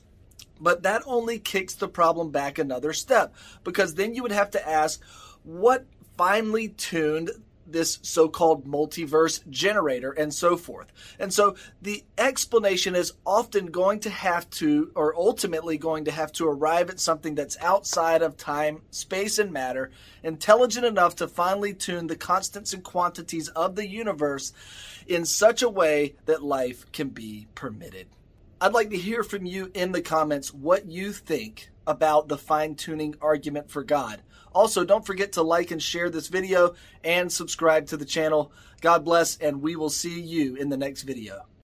But 0.62 0.84
that 0.84 1.02
only 1.06 1.40
kicks 1.40 1.74
the 1.74 1.88
problem 1.88 2.30
back 2.30 2.58
another 2.58 2.94
step 2.94 3.34
because 3.64 3.96
then 3.96 4.14
you 4.14 4.22
would 4.22 4.32
have 4.32 4.52
to 4.52 4.70
ask 4.70 5.04
what 5.44 5.86
finely 6.18 6.70
tuned 6.70 7.32
this 7.66 8.00
so-called 8.02 8.66
multiverse 8.66 9.48
generator 9.50 10.12
and 10.12 10.34
so 10.34 10.58
forth. 10.58 10.92
And 11.20 11.34
so 11.34 11.56
the 11.82 12.04
explanation 12.18 12.96
is 12.96 13.14
often 13.26 13.68
going 13.68 14.00
to 14.02 14.10
have 14.10 14.50
to, 14.52 14.92
or 14.96 15.16
ultimately 15.16 15.78
going 15.78 16.06
to 16.06 16.12
have 16.12 16.32
to 16.34 16.48
arrive 16.48 16.90
at 16.90 17.00
something 17.00 17.36
that's 17.36 17.58
outside 17.60 18.22
of 18.22 18.38
time, 18.38 18.82
space, 18.92 19.40
and 19.40 19.52
matter, 19.52 19.92
intelligent 20.24 20.86
enough 20.86 21.16
to 21.18 21.28
finely 21.28 21.74
tune 21.74 22.08
the 22.08 22.16
constants 22.16 22.74
and 22.74 22.84
quantities 22.84 23.48
of 23.50 23.76
the 23.76 23.88
universe 23.88 24.54
in 25.08 25.26
such 25.26 25.62
a 25.62 25.70
way 25.70 26.16
that 26.26 26.44
life 26.44 26.92
can 26.92 27.10
be 27.10 27.48
permitted. 27.56 28.08
I'd 28.62 28.74
like 28.74 28.92
to 28.92 28.98
hear 28.98 29.24
from 29.24 29.46
you 29.46 29.72
in 29.74 29.92
the 29.92 30.02
comments 30.02 30.54
what 30.54 30.86
you 30.86 31.12
think 31.12 31.70
about 31.86 32.30
the 32.30 32.38
fine 32.38 32.76
tuning 32.76 33.16
argument 33.20 33.70
for 33.70 33.84
God. 33.84 34.22
Also, 34.54 34.86
don't 34.86 35.06
forget 35.06 35.34
to 35.34 35.42
like 35.42 35.72
and 35.72 35.82
share 35.82 36.10
this 36.10 36.28
video 36.28 36.76
and 37.04 37.32
subscribe 37.32 37.88
to 37.88 37.98
the 37.98 38.06
channel. 38.06 38.52
God 38.82 39.04
bless, 39.04 39.38
and 39.38 39.62
we 39.62 39.76
will 39.76 39.90
see 39.90 40.22
you 40.22 40.56
in 40.56 40.70
the 40.70 40.78
next 40.78 41.04
video. 41.04 41.46